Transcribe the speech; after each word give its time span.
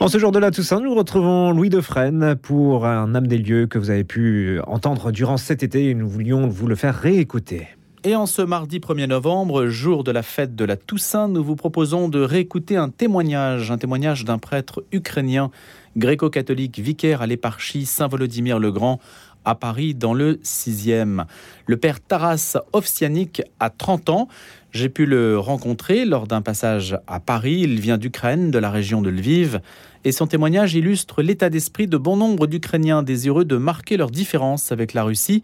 En 0.00 0.06
ce 0.06 0.18
jour 0.18 0.30
de 0.30 0.38
la 0.38 0.52
Toussaint, 0.52 0.78
nous 0.78 0.94
retrouvons 0.94 1.50
Louis 1.50 1.70
Defresne 1.70 2.36
pour 2.36 2.86
un 2.86 3.16
âme 3.16 3.26
des 3.26 3.36
lieux 3.36 3.66
que 3.66 3.80
vous 3.80 3.90
avez 3.90 4.04
pu 4.04 4.60
entendre 4.68 5.10
durant 5.10 5.36
cet 5.36 5.64
été 5.64 5.90
et 5.90 5.94
nous 5.94 6.08
voulions 6.08 6.46
vous 6.46 6.68
le 6.68 6.76
faire 6.76 6.94
réécouter. 6.94 7.66
Et 8.04 8.14
en 8.14 8.26
ce 8.26 8.40
mardi 8.40 8.78
1er 8.78 9.08
novembre, 9.08 9.66
jour 9.66 10.04
de 10.04 10.12
la 10.12 10.22
fête 10.22 10.54
de 10.54 10.64
la 10.64 10.76
Toussaint, 10.76 11.26
nous 11.26 11.42
vous 11.42 11.56
proposons 11.56 12.08
de 12.08 12.20
réécouter 12.20 12.76
un 12.76 12.90
témoignage, 12.90 13.72
un 13.72 13.76
témoignage 13.76 14.24
d'un 14.24 14.38
prêtre 14.38 14.84
ukrainien 14.92 15.50
gréco-catholique 15.96 16.78
vicaire 16.78 17.20
à 17.20 17.26
l'éparchie 17.26 17.84
Saint-Volodymyr 17.84 18.60
le 18.60 18.70
Grand 18.70 19.00
à 19.44 19.54
Paris 19.54 19.94
dans 19.94 20.14
le 20.14 20.34
6e. 20.44 21.24
Le 21.66 21.76
père 21.76 22.00
Taras 22.00 22.58
Ovsianik 22.72 23.42
a 23.60 23.70
30 23.70 24.10
ans. 24.10 24.28
J'ai 24.72 24.90
pu 24.90 25.06
le 25.06 25.38
rencontrer 25.38 26.04
lors 26.04 26.26
d'un 26.26 26.42
passage 26.42 26.98
à 27.06 27.18
Paris. 27.18 27.60
Il 27.62 27.80
vient 27.80 27.98
d'Ukraine, 27.98 28.50
de 28.50 28.58
la 28.58 28.70
région 28.70 29.00
de 29.00 29.10
Lviv. 29.10 29.60
Et 30.08 30.12
son 30.12 30.26
témoignage 30.26 30.74
illustre 30.74 31.20
l'état 31.20 31.50
d'esprit 31.50 31.86
de 31.86 31.98
bon 31.98 32.16
nombre 32.16 32.46
d'Ukrainiens 32.46 33.02
désireux 33.02 33.44
de 33.44 33.58
marquer 33.58 33.98
leur 33.98 34.10
différence 34.10 34.72
avec 34.72 34.94
la 34.94 35.02
Russie, 35.02 35.42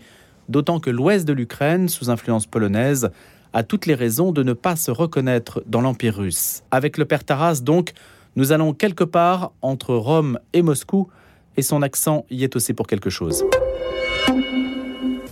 d'autant 0.49 0.81
que 0.81 0.89
l'ouest 0.89 1.29
de 1.29 1.35
l'Ukraine, 1.35 1.91
sous 1.91 2.09
influence 2.09 2.47
polonaise, 2.47 3.11
a 3.53 3.63
toutes 3.63 3.85
les 3.85 3.95
raisons 3.95 4.33
de 4.33 4.43
ne 4.43 4.55
pas 4.55 4.75
se 4.75 4.91
reconnaître 4.91 5.63
dans 5.67 5.83
l'Empire 5.83 6.17
russe. 6.17 6.63
Avec 6.71 6.97
le 6.97 7.05
père 7.05 7.25
Taras, 7.25 7.61
donc, 7.61 7.93
nous 8.37 8.53
allons 8.53 8.73
quelque 8.73 9.05
part 9.05 9.53
entre 9.61 9.95
Rome 9.95 10.39
et 10.55 10.63
Moscou, 10.63 11.11
et 11.59 11.63
son 11.63 11.83
accent 11.83 12.25
y 12.31 12.43
est 12.43 12.57
aussi 12.57 12.73
pour 12.73 12.87
quelque 12.87 13.11
chose. 13.11 13.45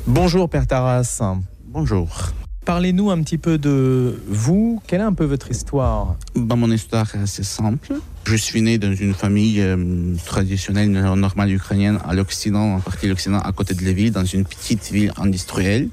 Bonjour 0.06 0.50
Père 0.50 0.66
Taras. 0.66 1.22
Bonjour. 1.64 2.34
Parlez-nous 2.64 3.10
un 3.10 3.20
petit 3.22 3.38
peu 3.38 3.58
de 3.58 4.16
vous. 4.28 4.80
Quelle 4.86 5.00
est 5.00 5.04
un 5.04 5.12
peu 5.12 5.24
votre 5.24 5.50
histoire 5.50 6.14
bah, 6.36 6.54
Mon 6.54 6.70
histoire 6.70 7.12
est 7.16 7.18
assez 7.18 7.42
simple. 7.42 7.94
Je 8.24 8.36
suis 8.36 8.62
né 8.62 8.78
dans 8.78 8.94
une 8.94 9.14
famille 9.14 9.60
euh, 9.60 10.14
traditionnelle 10.24 10.90
normale 10.90 11.52
ukrainienne 11.52 11.98
à 12.06 12.14
l'Occident, 12.14 12.76
en 12.76 12.80
partie 12.80 13.08
l'Occident, 13.08 13.40
à 13.40 13.50
côté 13.50 13.74
de 13.74 13.80
Lviv, 13.82 14.12
dans 14.12 14.24
une 14.24 14.44
petite 14.44 14.92
ville 14.92 15.12
industrielle. 15.16 15.88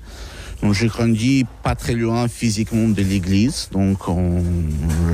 Donc 0.61 0.73
j'ai 0.73 0.87
grandi 0.87 1.45
pas 1.63 1.73
très 1.73 1.93
loin 1.93 2.27
physiquement 2.27 2.89
de 2.89 3.01
l'église, 3.01 3.69
donc 3.71 4.09
on, 4.09 4.43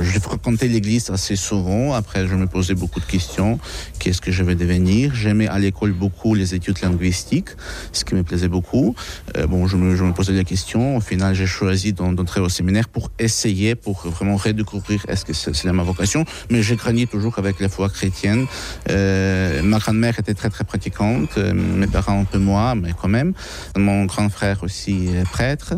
j'ai 0.02 0.20
fréquenté 0.20 0.68
l'église 0.68 1.12
assez 1.12 1.36
souvent. 1.36 1.94
Après, 1.94 2.28
je 2.28 2.34
me 2.34 2.48
posais 2.48 2.74
beaucoup 2.74 3.00
de 3.00 3.06
questions. 3.06 3.60
Qu'est-ce 4.00 4.22
que 4.22 4.32
je 4.32 4.42
vais 4.44 4.56
devenir? 4.56 5.14
J'aimais 5.14 5.48
à 5.48 5.60
l'école 5.60 5.94
beaucoup 5.94 6.34
les 6.34 6.56
études 6.56 6.82
linguistiques, 6.82 7.50
ce 7.92 8.04
qui 8.06 8.16
me 8.16 8.24
plaisait 8.24 8.48
beaucoup. 8.48 8.96
Euh, 9.38 9.46
bon, 9.46 9.68
je 9.68 9.78
me, 9.78 9.96
je 9.96 10.04
me, 10.04 10.14
posais 10.14 10.34
des 10.34 10.46
questions. 10.46 10.98
Au 10.98 11.00
final, 11.00 11.36
j'ai 11.36 11.46
choisi 11.46 11.94
d'entrer 11.94 12.42
au 12.42 12.50
séminaire 12.50 12.88
pour 12.90 13.12
essayer, 13.20 13.76
pour 13.76 14.08
vraiment 14.08 14.38
redécouvrir 14.38 15.06
est-ce 15.08 15.26
que 15.26 15.34
c'est, 15.34 15.64
ma 15.66 15.84
vocation. 15.84 16.26
Mais 16.50 16.64
j'ai 16.64 16.76
grandi 16.76 17.06
toujours 17.06 17.38
avec 17.38 17.60
la 17.60 17.70
foi 17.70 17.90
chrétienne. 17.90 18.48
Euh, 18.90 19.62
ma 19.62 19.78
grand-mère 19.78 20.18
était 20.18 20.34
très 20.34 20.50
très 20.50 20.64
pratiquante, 20.64 21.38
euh, 21.38 21.54
mes 21.54 21.88
parents 21.88 22.20
un 22.20 22.24
peu 22.24 22.40
moins, 22.40 22.74
mais 22.74 22.94
quand 23.00 23.10
même. 23.10 23.34
Mon 23.78 24.06
grand 24.06 24.30
frère 24.30 24.64
aussi 24.64 25.08
prêtre. 25.36 25.74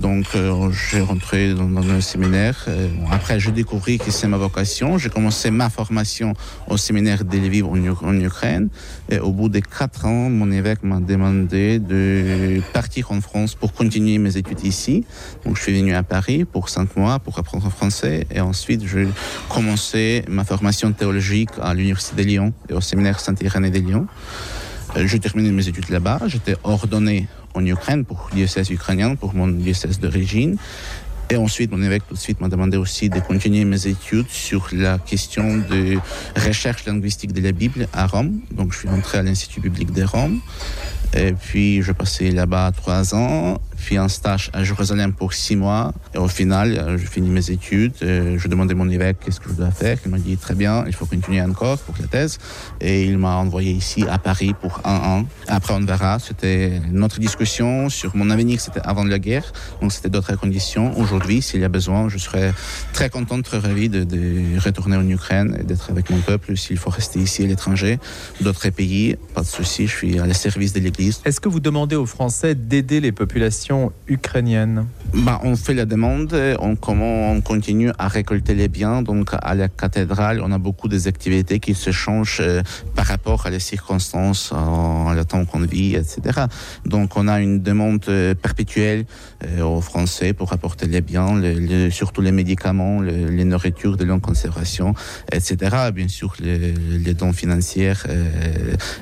Donc, 0.00 0.24
euh, 0.34 0.70
j'ai 0.72 1.00
rentré 1.00 1.52
dans, 1.52 1.68
dans, 1.68 1.82
le 1.82 2.00
séminaire. 2.00 2.56
Euh, 2.68 2.88
après, 3.18 3.38
j'ai 3.38 3.52
découvert 3.52 3.98
que 3.98 4.10
c'est 4.10 4.30
ma 4.34 4.38
vocation. 4.38 4.96
J'ai 4.96 5.10
commencé 5.10 5.50
ma 5.50 5.68
formation 5.68 6.32
au 6.68 6.78
séminaire 6.86 7.22
de 7.24 7.36
Lviv 7.36 7.66
en, 7.66 7.76
en, 8.10 8.16
Ukraine. 8.30 8.68
Et 9.10 9.18
au 9.18 9.32
bout 9.38 9.50
de 9.50 9.60
quatre 9.60 10.06
ans, 10.06 10.30
mon 10.30 10.50
évêque 10.50 10.82
m'a 10.82 11.00
demandé 11.00 11.78
de 11.78 12.62
partir 12.72 13.12
en 13.12 13.20
France 13.20 13.54
pour 13.54 13.70
continuer 13.74 14.16
mes 14.16 14.34
études 14.38 14.64
ici. 14.64 15.04
Donc, 15.44 15.56
je 15.58 15.62
suis 15.64 15.74
venu 15.78 15.94
à 15.94 16.02
Paris 16.02 16.40
pour 16.46 16.64
cinq 16.70 16.96
mois 16.96 17.18
pour 17.18 17.38
apprendre 17.38 17.68
français. 17.70 18.26
Et 18.30 18.40
ensuite, 18.40 18.82
j'ai 18.90 19.08
commencé 19.50 20.24
ma 20.28 20.44
formation 20.44 20.90
théologique 20.92 21.50
à 21.60 21.74
l'Université 21.74 22.22
de 22.22 22.28
Lyon 22.32 22.48
et 22.70 22.72
au 22.72 22.80
séminaire 22.80 23.20
Saint-Irénée 23.20 23.70
de 23.70 23.80
Lyon. 23.86 24.06
Euh, 24.96 25.06
j'ai 25.06 25.18
terminé 25.18 25.50
mes 25.50 25.66
études 25.66 25.88
là-bas. 25.90 26.20
J'étais 26.26 26.56
ordonné 26.62 27.26
en 27.54 27.64
Ukraine 27.64 28.04
pour 28.04 28.30
diocèse 28.32 28.70
ukrainien, 28.70 29.16
pour 29.16 29.34
mon 29.34 29.48
diocèse 29.48 29.98
d'origine. 29.98 30.56
Et 31.30 31.36
ensuite, 31.36 31.72
mon 31.72 31.82
évêque 31.82 32.06
tout 32.06 32.14
de 32.14 32.18
suite 32.18 32.40
m'a 32.40 32.48
demandé 32.48 32.76
aussi 32.76 33.08
de 33.08 33.18
continuer 33.18 33.64
mes 33.64 33.86
études 33.86 34.28
sur 34.28 34.68
la 34.72 34.98
question 34.98 35.56
de 35.56 35.96
recherche 36.36 36.84
linguistique 36.84 37.32
de 37.32 37.40
la 37.40 37.52
Bible 37.52 37.88
à 37.92 38.06
Rome. 38.06 38.40
Donc, 38.52 38.72
je 38.72 38.80
suis 38.80 38.88
entré 38.88 39.18
à 39.18 39.22
l'Institut 39.22 39.60
biblique 39.60 39.92
de 39.92 40.04
Rome. 40.04 40.40
Et 41.16 41.32
puis, 41.32 41.82
je 41.82 41.92
passais 41.92 42.30
là-bas 42.30 42.72
trois 42.72 43.14
ans 43.14 43.58
fait 43.84 43.98
un 43.98 44.08
stage 44.08 44.50
à 44.52 44.64
Jérusalem 44.64 45.12
pour 45.12 45.34
six 45.34 45.56
mois. 45.56 45.92
Et 46.14 46.18
au 46.18 46.28
final, 46.28 46.66
euh, 46.76 46.98
je 46.98 47.06
finis 47.06 47.28
mes 47.28 47.50
études. 47.50 47.94
Je 48.00 48.48
demandais 48.48 48.72
à 48.72 48.76
mon 48.76 48.88
évêque 48.88 49.18
qu'est-ce 49.22 49.40
que 49.40 49.50
je 49.50 49.54
dois 49.54 49.70
faire. 49.70 49.98
Il 50.04 50.10
m'a 50.10 50.18
dit 50.18 50.36
très 50.36 50.54
bien, 50.54 50.84
il 50.86 50.94
faut 50.94 51.06
continuer 51.06 51.42
encore 51.42 51.78
pour 51.78 51.94
la 52.00 52.06
thèse. 52.06 52.38
Et 52.80 53.04
il 53.04 53.18
m'a 53.18 53.36
envoyé 53.36 53.72
ici 53.72 54.04
à 54.08 54.18
Paris 54.18 54.54
pour 54.60 54.80
un 54.84 54.96
an. 54.96 55.26
Après, 55.48 55.74
on 55.74 55.84
verra. 55.92 56.18
C'était 56.18 56.80
notre 56.90 57.18
discussion 57.20 57.88
sur 57.90 58.16
mon 58.16 58.30
avenir. 58.30 58.60
C'était 58.60 58.84
avant 58.92 59.04
la 59.04 59.18
guerre. 59.18 59.52
Donc, 59.80 59.92
c'était 59.92 60.12
d'autres 60.14 60.36
conditions. 60.36 60.98
Aujourd'hui, 60.98 61.42
s'il 61.42 61.60
y 61.60 61.64
a 61.64 61.68
besoin, 61.80 62.08
je 62.08 62.18
serais 62.18 62.52
très 62.92 63.10
content, 63.10 63.40
très 63.42 63.58
ravi 63.58 63.88
de, 63.88 64.04
de 64.04 64.58
retourner 64.58 64.96
en 64.96 65.08
Ukraine 65.08 65.56
et 65.60 65.64
d'être 65.64 65.90
avec 65.90 66.10
mon 66.10 66.20
peuple. 66.30 66.56
S'il 66.56 66.78
faut 66.78 66.90
rester 66.90 67.18
ici 67.20 67.44
à 67.44 67.46
l'étranger, 67.46 67.98
d'autres 68.40 68.70
pays, 68.70 69.16
pas 69.34 69.42
de 69.42 69.46
souci. 69.58 69.86
Je 69.86 69.94
suis 70.00 70.18
à 70.18 70.26
la 70.26 70.34
service 70.34 70.72
de 70.72 70.80
l'Église. 70.80 71.20
Est-ce 71.24 71.40
que 71.40 71.50
vous 71.50 71.60
demandez 71.60 71.96
aux 71.96 72.10
Français 72.16 72.54
d'aider 72.54 73.00
les 73.00 73.12
populations 73.12 73.73
ukrainienne 74.08 74.86
bah, 75.14 75.40
On 75.44 75.56
fait 75.56 75.74
la 75.74 75.84
demande, 75.84 76.34
on, 76.60 76.76
comment 76.76 77.32
on 77.32 77.40
continue 77.40 77.90
à 77.98 78.08
récolter 78.08 78.54
les 78.54 78.68
biens. 78.68 79.02
Donc 79.02 79.30
à 79.32 79.54
la 79.54 79.68
cathédrale, 79.68 80.40
on 80.42 80.52
a 80.52 80.58
beaucoup 80.58 80.88
des 80.88 81.08
activités 81.08 81.60
qui 81.60 81.74
se 81.74 81.90
changent 81.90 82.40
euh, 82.40 82.62
par 82.94 83.06
rapport 83.06 83.46
à 83.46 83.50
les 83.50 83.60
circonstances, 83.60 84.52
à 84.52 85.14
le 85.14 85.24
temps 85.24 85.44
qu'on 85.44 85.60
vit, 85.60 85.94
etc. 85.94 86.46
Donc 86.84 87.16
on 87.16 87.28
a 87.28 87.40
une 87.40 87.62
demande 87.62 88.04
euh, 88.08 88.34
perpétuelle 88.34 89.04
euh, 89.44 89.62
aux 89.62 89.80
Français 89.80 90.32
pour 90.32 90.52
apporter 90.52 90.86
les 90.86 91.00
biens, 91.00 91.40
surtout 91.90 92.20
les 92.20 92.32
médicaments, 92.32 93.00
les, 93.00 93.44
nourritures 93.44 93.96
de 93.96 94.04
longue 94.04 94.22
conservation, 94.22 94.94
etc. 95.30 95.90
Bien 95.94 96.08
sûr, 96.08 96.34
les, 96.40 97.14
dons 97.14 97.32
financiers, 97.32 97.92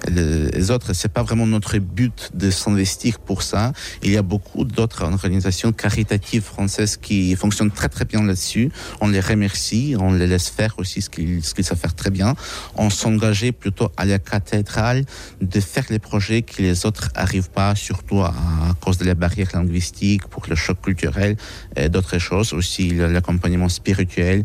les 0.09 0.71
autres. 0.71 0.93
C'est 0.95 1.13
pas 1.13 1.23
vraiment 1.23 1.47
notre 1.47 1.79
but 1.79 2.31
de 2.35 2.51
s'investir 2.51 3.19
pour 3.21 3.43
ça. 3.43 3.73
Il 4.03 4.11
y 4.11 4.17
a 4.17 4.23
beaucoup 4.23 4.52
d'autres 4.57 5.03
organisations 5.03 5.73
caritatives 5.73 6.43
françaises 6.43 6.97
qui 6.97 7.35
fonctionnent 7.37 7.71
très 7.71 7.89
très 7.89 8.05
bien 8.05 8.23
là-dessus. 8.23 8.71
On 9.01 9.09
les 9.09 9.21
remercie, 9.21 9.95
on 9.99 10.13
les 10.13 10.27
laisse 10.27 10.49
faire 10.49 10.75
aussi 10.79 11.03
ce 11.03 11.11
qu'ils 11.11 11.43
qu 11.43 11.63
savent 11.63 11.79
faire 11.79 11.95
très 11.95 12.11
bien. 12.11 12.35
On 12.77 12.91
s'engageait 12.91 13.53
plutôt 13.53 13.91
à 13.97 14.05
la 14.05 14.19
cathédrale 14.19 15.05
de 15.41 15.61
faire 15.61 15.85
les 15.91 15.99
projets 15.99 16.43
que 16.43 16.61
les 16.63 16.87
autres 16.87 17.09
n'arrivent 17.17 17.51
pas, 17.51 17.75
surtout 17.75 18.21
à, 18.21 18.35
cause 18.81 18.99
de 18.99 19.05
la 19.05 19.15
barrière 19.15 19.49
linguistique, 19.55 20.27
pour 20.29 20.45
le 20.49 20.57
choc 20.57 20.81
culturel 20.81 21.37
et 21.77 21.89
d'autres 21.89 22.19
choses. 22.19 22.53
Aussi 22.53 22.91
l'accompagnement 22.91 23.69
spirituel 23.69 24.45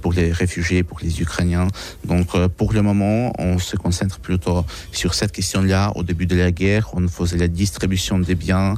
pour 0.00 0.12
les 0.12 0.32
réfugiés, 0.32 0.82
pour 0.82 0.98
les 1.02 1.20
Ukrainiens. 1.20 1.68
Donc 2.04 2.28
pour 2.56 2.72
le 2.72 2.82
moment, 2.82 3.32
on 3.38 3.58
se 3.58 3.76
concentre 3.76 4.18
plutôt 4.18 4.64
sur 4.92 5.14
cette 5.14 5.32
question-là. 5.32 5.92
Au 5.94 6.02
début 6.02 6.26
de 6.26 6.36
la 6.36 6.50
guerre, 6.50 6.90
on 6.94 7.08
faisait 7.08 7.36
la 7.36 7.48
distribution 7.48 8.18
des 8.18 8.34
biens, 8.34 8.74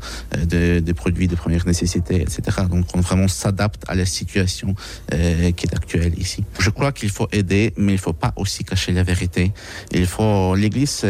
de, 0.47 0.70
des 0.79 0.95
produits 0.95 1.29
de 1.29 1.35
première 1.35 1.67
nécessité, 1.67 2.21
etc. 2.21 2.59
Donc 2.71 2.87
on 2.95 3.01
vraiment 3.01 3.29
s'adapte 3.29 3.83
à 3.89 3.95
la 3.95 4.07
situation 4.07 4.75
euh, 5.13 5.51
qui 5.53 5.67
est 5.67 5.75
actuelle 5.75 6.15
ici. 6.19 6.45
Je 6.59 6.71
crois 6.71 6.93
qu'il 6.93 7.11
faut 7.11 7.29
aider, 7.33 7.73
mais 7.77 7.93
il 7.93 7.97
ne 7.97 8.01
faut 8.01 8.13
pas 8.13 8.33
aussi 8.37 8.65
cacher 8.65 8.93
la 8.93 9.03
vérité. 9.03 9.53
Il 9.93 10.07
faut 10.07 10.55
l'Église, 10.55 11.05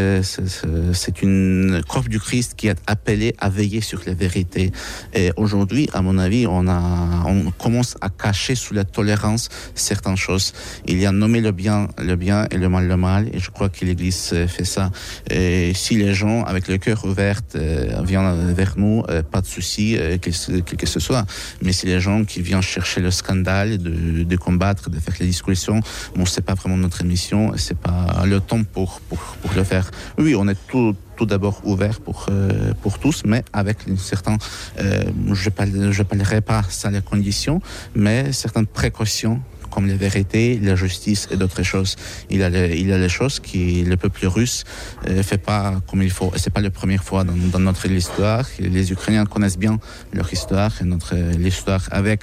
c'est 0.93 1.23
une 1.23 1.83
corps 1.89 2.05
du 2.05 2.19
Christ 2.19 2.55
qui 2.57 2.69
est 2.69 2.79
appelée 2.87 3.35
à 3.39 3.49
veiller 3.49 3.81
sur 3.81 4.01
la 4.07 4.15
vérité. 4.15 4.73
Et 5.15 5.33
aujourd'hui, 5.37 5.89
à 5.93 6.03
mon 6.03 6.19
avis, 6.19 6.47
on 6.47 6.67
a, 6.69 6.81
on 7.27 7.51
commence 7.51 7.97
à 8.01 8.09
cacher 8.09 8.55
sous 8.55 8.75
la 8.75 8.85
tolérance 8.85 9.49
certaines 9.75 10.17
choses. 10.17 10.53
Il 10.87 10.99
y 10.99 11.07
a 11.07 11.13
nommé 11.13 11.41
le 11.41 11.53
bien, 11.53 11.89
le 11.99 12.17
bien 12.17 12.47
et 12.51 12.57
le 12.57 12.69
mal, 12.69 12.87
le 12.87 12.97
mal. 12.97 13.29
Et 13.33 13.39
je 13.39 13.51
crois 13.51 13.69
que 13.69 13.85
l'Église 13.85 14.35
fait 14.47 14.65
ça. 14.65 14.91
Et 15.29 15.73
si 15.75 15.97
les 15.97 16.15
gens, 16.15 16.45
avec 16.45 16.69
le 16.69 16.79
cœur 16.79 17.05
ouvert, 17.05 17.41
euh, 17.57 18.03
viennent 18.05 18.53
vers 18.53 18.75
nous, 18.77 19.03
euh, 19.09 19.23
pas 19.23 19.41
de 19.41 19.47
souci, 19.51 19.97
euh, 19.97 20.17
quel, 20.21 20.35
que 20.65 20.87
ce 20.87 21.01
soit. 21.01 21.25
Mais 21.63 21.73
c'est 21.73 21.87
les 21.87 22.01
gens 22.01 22.25
qui 22.25 22.41
viennent 22.43 22.63
chercher 22.63 23.01
le 23.01 23.11
scandale, 23.11 23.79
de, 23.79 24.23
de 24.25 24.37
combattre, 24.37 24.91
de 24.91 24.99
faire 24.99 25.15
les 25.21 25.27
discussions. 25.27 25.81
Bon, 26.17 26.27
c'est 26.27 26.43
pas 26.43 26.55
vraiment 26.55 26.77
notre 26.77 27.01
émission, 27.03 27.53
c'est 27.57 27.79
pas 27.79 28.25
le 28.27 28.41
temps 28.41 28.65
pour, 28.65 29.01
pour, 29.01 29.53
le 29.57 29.65
faire. 29.65 29.91
Oui, 30.19 30.35
on 30.35 30.47
est 30.49 30.59
tout 30.69 30.95
tout 31.21 31.27
d'abord 31.27 31.61
ouvert 31.65 32.01
pour, 32.01 32.27
euh, 32.31 32.73
pour 32.83 32.99
tous, 32.99 33.25
mais 33.27 33.45
avec 33.53 33.87
une 33.87 33.99
certaine, 33.99 34.39
euh, 34.79 35.05
je 35.35 35.51
ne 35.51 36.03
parlerai 36.05 36.41
pas 36.41 36.63
ça 36.71 36.91
les 36.91 37.03
conditions, 37.03 37.61
mais 37.95 38.33
certaines 38.33 38.67
précautions 38.67 39.43
comme 39.71 39.87
la 39.87 39.97
vérité, 39.97 40.59
la 40.63 40.77
justice 40.77 41.29
et 41.31 41.37
d'autres 41.37 41.63
choses. 41.63 41.97
Il 42.31 42.39
y 42.39 42.43
a 42.43 42.49
les, 42.49 42.77
il 42.79 42.93
a 42.93 42.99
les 42.99 43.09
choses 43.09 43.41
que 43.41 43.85
le 43.89 43.97
peuple 43.97 44.27
russe 44.27 44.65
ne 45.09 45.23
fait 45.23 45.39
pas 45.39 45.81
comme 45.89 46.03
il 46.03 46.11
faut. 46.11 46.33
C'est 46.37 46.53
pas 46.53 46.61
la 46.61 46.71
première 46.71 47.05
fois 47.05 47.25
dans, 47.25 47.37
dans 47.53 47.61
notre 47.61 47.87
histoire. 47.87 48.45
Les 48.59 48.93
Ukrainiens 48.93 49.27
connaissent 49.27 49.59
bien 49.59 49.79
leur 50.13 50.33
histoire 50.33 50.73
et 50.81 50.85
notre 50.85 51.15
l'histoire 51.39 51.89
avec 51.91 52.21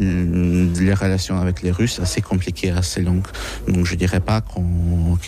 les 0.00 0.94
relations 0.94 1.38
avec 1.38 1.62
les 1.62 1.70
Russes 1.70 2.00
assez 2.00 2.20
compliquées, 2.20 2.70
assez 2.70 3.02
longues. 3.02 3.26
Donc 3.68 3.86
je 3.86 3.94
dirais 3.94 4.20
pas 4.20 4.40
qu'il 4.40 4.64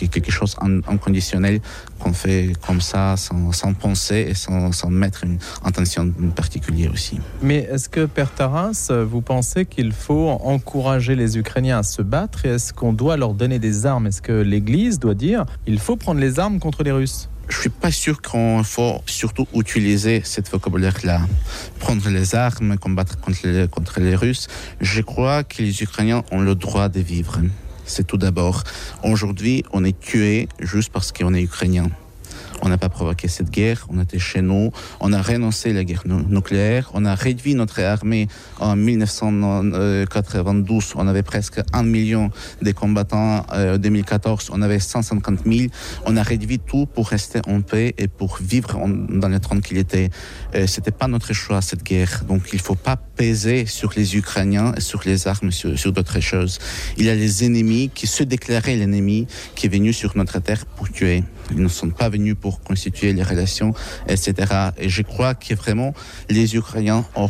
y 0.01 0.05
a 0.05 0.07
quelque 0.07 0.31
chose 0.31 0.55
en, 0.59 0.79
en 0.87 0.97
conditionnel 0.97 1.59
qu'on 1.99 2.13
fait 2.13 2.53
comme 2.65 2.81
ça, 2.81 3.15
sans, 3.17 3.73
penser 3.73 4.27
et 4.29 4.33
sans, 4.33 4.71
sans 4.71 4.89
mettre 4.89 5.23
une 5.23 5.37
intention 5.63 6.11
particulière 6.35 6.91
aussi. 6.91 7.19
Mais 7.41 7.67
est-ce 7.71 7.87
que, 7.87 8.05
Père 8.05 8.33
Taras, 8.33 8.91
vous 8.91 9.21
pensez 9.21 9.65
qu'il 9.65 9.93
faut 9.93 10.29
encourager 10.29 11.15
les 11.15 11.37
Ukrainiens 11.37 11.79
à 11.79 11.83
se 11.83 12.01
battre 12.01 12.45
et 12.45 12.49
est-ce 12.49 12.73
qu'on 12.73 12.93
doit 12.93 13.17
leur 13.17 13.33
donner 13.33 13.59
des 13.59 13.85
armes? 13.85 14.07
Est-ce 14.07 14.21
que 14.21 14.33
l'Église 14.33 14.99
doit 14.99 15.15
dire 15.15 15.45
il 15.67 15.79
faut 15.79 15.95
prendre 15.95 16.19
les 16.19 16.39
armes 16.39 16.59
contre 16.59 16.83
les 16.83 16.91
Russes? 16.91 17.29
Je 17.49 17.59
suis 17.59 17.69
pas 17.69 17.91
sûr 17.91 18.21
qu'on 18.21 18.63
faut 18.63 19.01
surtout 19.05 19.47
utiliser 19.53 20.21
cette 20.23 20.49
vocabulaire-là. 20.49 21.21
Prendre 21.79 22.09
les 22.09 22.35
armes, 22.35 22.77
combattre 22.77 23.19
contre 23.19 23.39
les, 23.43 23.67
contre 23.67 23.99
les 23.99 24.15
Russes. 24.15 24.47
Je 24.81 25.01
crois 25.01 25.43
que 25.43 25.61
les 25.61 25.83
Ukrainiens 25.83 26.23
ont 26.31 26.41
le 26.41 26.55
droit 26.55 26.89
de 26.89 26.99
vivre. 26.99 27.39
C'est 27.85 28.07
tout 28.07 28.17
d'abord. 28.17 28.63
Aujourd'hui, 29.03 29.63
on 29.71 29.83
est 29.83 29.99
tué 29.99 30.47
juste 30.59 30.91
parce 30.91 31.11
qu'on 31.11 31.33
est 31.33 31.41
Ukrainien. 31.41 31.89
On 32.65 32.69
n'a 32.69 32.77
pas 32.77 32.87
provoqué 32.87 33.27
cette 33.27 33.49
guerre, 33.49 33.85
on 33.89 34.01
était 34.01 34.19
chez 34.19 34.41
nous, 34.41 34.71
on 35.01 35.11
a 35.11 35.21
renoncé 35.21 35.71
à 35.71 35.73
la 35.73 35.83
guerre 35.83 36.03
nucléaire, 36.07 36.91
on 36.93 37.03
a 37.03 37.13
réduit 37.13 37.55
notre 37.55 37.81
armée 37.81 38.29
en 38.57 38.77
1992, 38.77 40.93
on 40.95 41.05
avait 41.07 41.23
presque 41.23 41.59
un 41.73 41.83
million 41.83 42.31
de 42.61 42.71
combattants, 42.71 43.45
en 43.51 43.77
2014 43.77 44.49
on 44.53 44.61
avait 44.61 44.79
150 44.79 45.39
000, 45.45 45.67
on 46.05 46.15
a 46.15 46.23
réduit 46.23 46.59
tout 46.59 46.85
pour 46.85 47.09
rester 47.09 47.41
en 47.47 47.59
paix 47.59 47.95
et 47.97 48.07
pour 48.07 48.37
vivre 48.41 48.77
en, 48.77 48.87
dans 48.87 49.27
la 49.27 49.41
tranquillité. 49.41 50.09
Euh, 50.55 50.65
C'était 50.65 50.91
pas 50.91 51.09
notre 51.09 51.33
choix 51.33 51.61
cette 51.61 51.83
guerre, 51.83 52.23
donc 52.25 52.43
il 52.53 52.61
faut 52.61 52.75
pas 52.75 52.95
peser 52.95 53.65
sur 53.65 53.91
les 53.97 54.15
Ukrainiens 54.15 54.73
et 54.77 54.81
sur 54.81 55.01
les 55.05 55.27
armes, 55.27 55.51
sur, 55.51 55.77
sur 55.77 55.91
d'autres 55.91 56.21
choses. 56.21 56.59
Il 56.97 57.05
y 57.05 57.09
a 57.09 57.15
les 57.15 57.43
ennemis 57.43 57.91
qui 57.93 58.07
se 58.07 58.23
déclaraient 58.23 58.77
l'ennemi 58.77 59.27
qui 59.55 59.65
est 59.65 59.69
venu 59.69 59.91
sur 59.91 60.15
notre 60.15 60.39
terre 60.39 60.65
pour 60.65 60.89
tuer. 60.89 61.25
Ils 61.51 61.61
ne 61.61 61.67
sont 61.67 61.89
pas 61.89 62.07
venus 62.07 62.35
pour 62.39 62.52
constituer 62.61 63.13
les 63.13 63.23
relations, 63.23 63.73
etc. 64.07 64.33
Et 64.77 64.89
je 64.89 65.01
crois 65.01 65.35
que 65.35 65.53
vraiment 65.53 65.93
les 66.29 66.55
Ukrainiens 66.55 67.05
ont, 67.15 67.29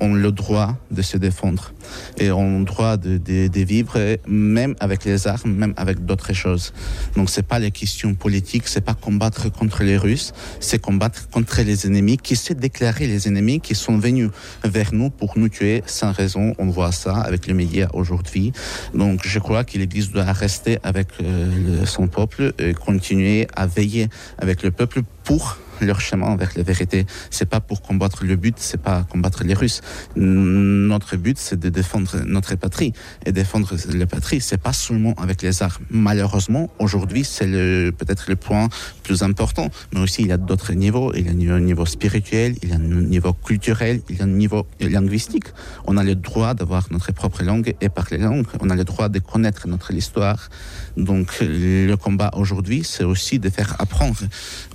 ont 0.00 0.14
le 0.14 0.32
droit 0.32 0.76
de 0.90 1.02
se 1.02 1.16
défendre 1.16 1.72
et 2.18 2.30
ont 2.30 2.60
le 2.60 2.64
droit 2.64 2.96
de, 2.96 3.62
vivre, 3.62 4.18
même 4.26 4.74
avec 4.80 5.04
les 5.04 5.26
armes, 5.26 5.52
même 5.52 5.74
avec 5.76 6.04
d'autres 6.04 6.32
choses. 6.32 6.72
Donc 7.16 7.30
c'est 7.30 7.46
pas 7.46 7.58
les 7.58 7.70
questions 7.70 8.14
politiques, 8.14 8.68
c'est 8.68 8.80
pas 8.80 8.94
combattre 8.94 9.50
contre 9.50 9.82
les 9.82 9.96
Russes, 9.96 10.32
c'est 10.60 10.80
combattre 10.80 11.28
contre 11.30 11.62
les 11.62 11.86
ennemis 11.86 12.16
qui 12.18 12.36
se 12.36 12.52
déclaraient 12.52 13.06
les 13.06 13.28
ennemis 13.28 13.60
qui 13.60 13.74
sont 13.74 13.98
venus 13.98 14.30
vers 14.64 14.92
nous 14.92 15.10
pour 15.10 15.38
nous 15.38 15.48
tuer 15.48 15.82
sans 15.86 16.12
raison. 16.12 16.54
On 16.58 16.66
voit 16.66 16.92
ça 16.92 17.16
avec 17.16 17.46
les 17.46 17.54
médias 17.54 17.88
aujourd'hui. 17.92 18.52
Donc 18.94 19.20
je 19.24 19.38
crois 19.38 19.64
que 19.64 19.78
l'Église 19.78 20.10
doit 20.10 20.24
rester 20.32 20.78
avec 20.82 21.08
euh, 21.20 21.84
son 21.86 22.08
peuple 22.08 22.52
et 22.58 22.74
continuer 22.74 23.46
à 23.54 23.66
veiller 23.66 24.08
avec 24.46 24.62
le 24.62 24.70
peuple 24.70 25.02
pour 25.24 25.56
leur 25.80 26.00
chemin 26.00 26.36
vers 26.36 26.50
la 26.56 26.62
vérité. 26.62 27.06
C'est 27.30 27.48
pas 27.48 27.60
pour 27.60 27.82
combattre 27.82 28.24
le 28.24 28.36
but, 28.36 28.56
c'est 28.58 28.80
pas 28.80 29.04
combattre 29.04 29.44
les 29.44 29.54
Russes. 29.54 29.80
Notre 30.16 31.16
but, 31.16 31.38
c'est 31.38 31.58
de 31.58 31.68
défendre 31.68 32.22
notre 32.24 32.54
patrie. 32.56 32.92
Et 33.24 33.32
défendre 33.32 33.74
la 33.94 34.06
patrie, 34.06 34.40
c'est 34.40 34.60
pas 34.60 34.72
seulement 34.72 35.14
avec 35.14 35.42
les 35.42 35.62
armes. 35.62 35.84
Malheureusement, 35.90 36.70
aujourd'hui, 36.78 37.24
c'est 37.24 37.46
peut-être 37.46 38.26
le 38.28 38.36
point 38.36 38.68
plus 39.02 39.22
important. 39.22 39.70
Mais 39.92 40.00
aussi, 40.00 40.22
il 40.22 40.28
y 40.28 40.32
a 40.32 40.36
d'autres 40.36 40.72
niveaux. 40.72 41.12
Il 41.14 41.26
y 41.26 41.50
a 41.50 41.54
un 41.54 41.60
niveau 41.60 41.86
spirituel, 41.86 42.56
il 42.62 42.70
y 42.70 42.72
a 42.72 42.76
un 42.76 42.78
niveau 42.78 43.32
culturel, 43.32 44.00
il 44.08 44.16
y 44.16 44.20
a 44.20 44.24
un 44.24 44.28
niveau 44.28 44.66
linguistique. 44.80 45.46
On 45.86 45.96
a 45.96 46.04
le 46.04 46.14
droit 46.14 46.54
d'avoir 46.54 46.86
notre 46.90 47.12
propre 47.12 47.42
langue 47.42 47.74
et 47.80 47.88
parler 47.88 48.18
langue. 48.18 48.46
On 48.60 48.70
a 48.70 48.76
le 48.76 48.84
droit 48.84 49.08
de 49.08 49.18
connaître 49.18 49.68
notre 49.68 49.92
histoire. 49.92 50.48
Donc, 50.96 51.38
le 51.40 51.94
combat 51.96 52.30
aujourd'hui, 52.34 52.82
c'est 52.84 53.04
aussi 53.04 53.38
de 53.38 53.50
faire 53.50 53.76
apprendre 53.78 54.20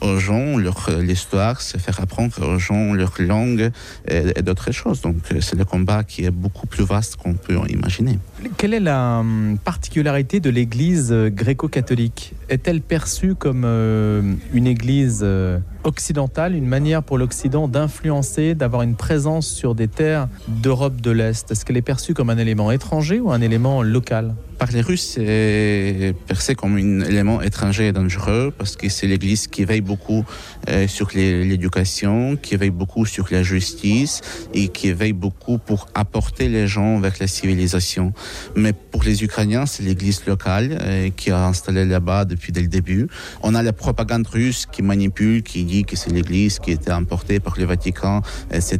aux 0.01 0.17
gens 0.17 0.57
leur 0.57 0.89
l'histoire, 0.99 1.61
c'est 1.61 1.79
faire 1.79 1.99
apprendre 1.99 2.35
aux 2.45 2.59
gens 2.59 2.93
leur 2.93 3.13
langue 3.19 3.71
et, 4.07 4.23
et 4.35 4.41
d'autres 4.41 4.71
choses. 4.71 5.01
Donc 5.01 5.17
c'est 5.39 5.55
le 5.57 5.65
combat 5.65 6.03
qui 6.03 6.25
est 6.25 6.31
beaucoup 6.31 6.67
plus 6.67 6.83
vaste 6.83 7.15
qu'on 7.15 7.33
peut 7.33 7.57
imaginer. 7.69 8.19
Quelle 8.57 8.73
est 8.73 8.79
la 8.79 9.23
particularité 9.63 10.39
de 10.39 10.49
l'Église 10.49 11.11
gréco-catholique? 11.11 12.33
Est-elle 12.49 12.81
perçue 12.81 13.35
comme 13.35 13.63
euh, 13.65 14.21
une 14.53 14.67
Église 14.67 15.21
euh, 15.23 15.59
occidentale, 15.83 16.55
une 16.55 16.65
manière 16.65 17.03
pour 17.03 17.17
l'Occident 17.17 17.67
d'influencer, 17.67 18.55
d'avoir 18.55 18.81
une 18.81 18.95
présence 18.95 19.47
sur 19.47 19.75
des 19.75 19.87
terres 19.87 20.27
d'Europe 20.47 21.01
de 21.01 21.11
l'Est 21.11 21.51
Est-ce 21.51 21.65
qu'elle 21.65 21.77
est 21.77 21.81
perçue 21.81 22.13
comme 22.13 22.29
un 22.29 22.37
élément 22.37 22.71
étranger 22.71 23.19
ou 23.19 23.31
un 23.31 23.41
élément 23.41 23.81
local? 23.81 24.35
Par 24.57 24.71
les 24.71 24.81
Russes, 24.81 25.13
c'est 25.15 26.13
perçu 26.27 26.55
comme 26.55 26.77
un 26.77 26.99
élément 27.01 27.41
étranger 27.41 27.87
et 27.87 27.91
dangereux 27.91 28.53
parce 28.55 28.75
que 28.75 28.89
c'est 28.89 29.07
l'Église 29.07 29.47
qui 29.47 29.65
veille 29.65 29.81
beaucoup 29.81 30.23
euh, 30.69 30.87
sur 30.87 31.09
l'éducation, 31.15 32.35
qui 32.35 32.57
veille 32.57 32.69
beaucoup 32.69 33.07
sur 33.07 33.25
la 33.31 33.41
justice 33.41 34.21
et 34.53 34.67
qui 34.67 34.91
veille 34.93 35.13
beaucoup 35.13 35.57
pour 35.57 35.87
apporter 35.95 36.47
les 36.47 36.67
gens 36.67 36.99
vers 36.99 37.13
la 37.19 37.25
civilisation. 37.25 38.13
Mais 38.55 38.73
pour 38.73 39.01
les 39.01 39.23
Ukrainiens, 39.23 39.65
c'est 39.65 39.81
l'Église 39.81 40.23
locale 40.27 40.77
euh, 40.79 41.09
qui 41.09 41.31
a 41.31 41.43
installé 41.47 41.83
là-bas 41.85 42.25
depuis 42.25 42.51
dès 42.51 42.61
le 42.61 42.67
début. 42.67 43.07
On 43.41 43.55
a 43.55 43.63
la 43.63 43.73
propagande 43.73 44.27
russe 44.27 44.67
qui 44.71 44.83
manipule, 44.83 45.41
qui 45.41 45.63
que 45.87 45.95
c'est 45.95 46.11
l'Église 46.11 46.59
qui 46.59 46.71
était 46.71 46.91
importée 46.91 47.39
par 47.39 47.55
le 47.57 47.65
Vatican, 47.65 48.21
etc. 48.51 48.79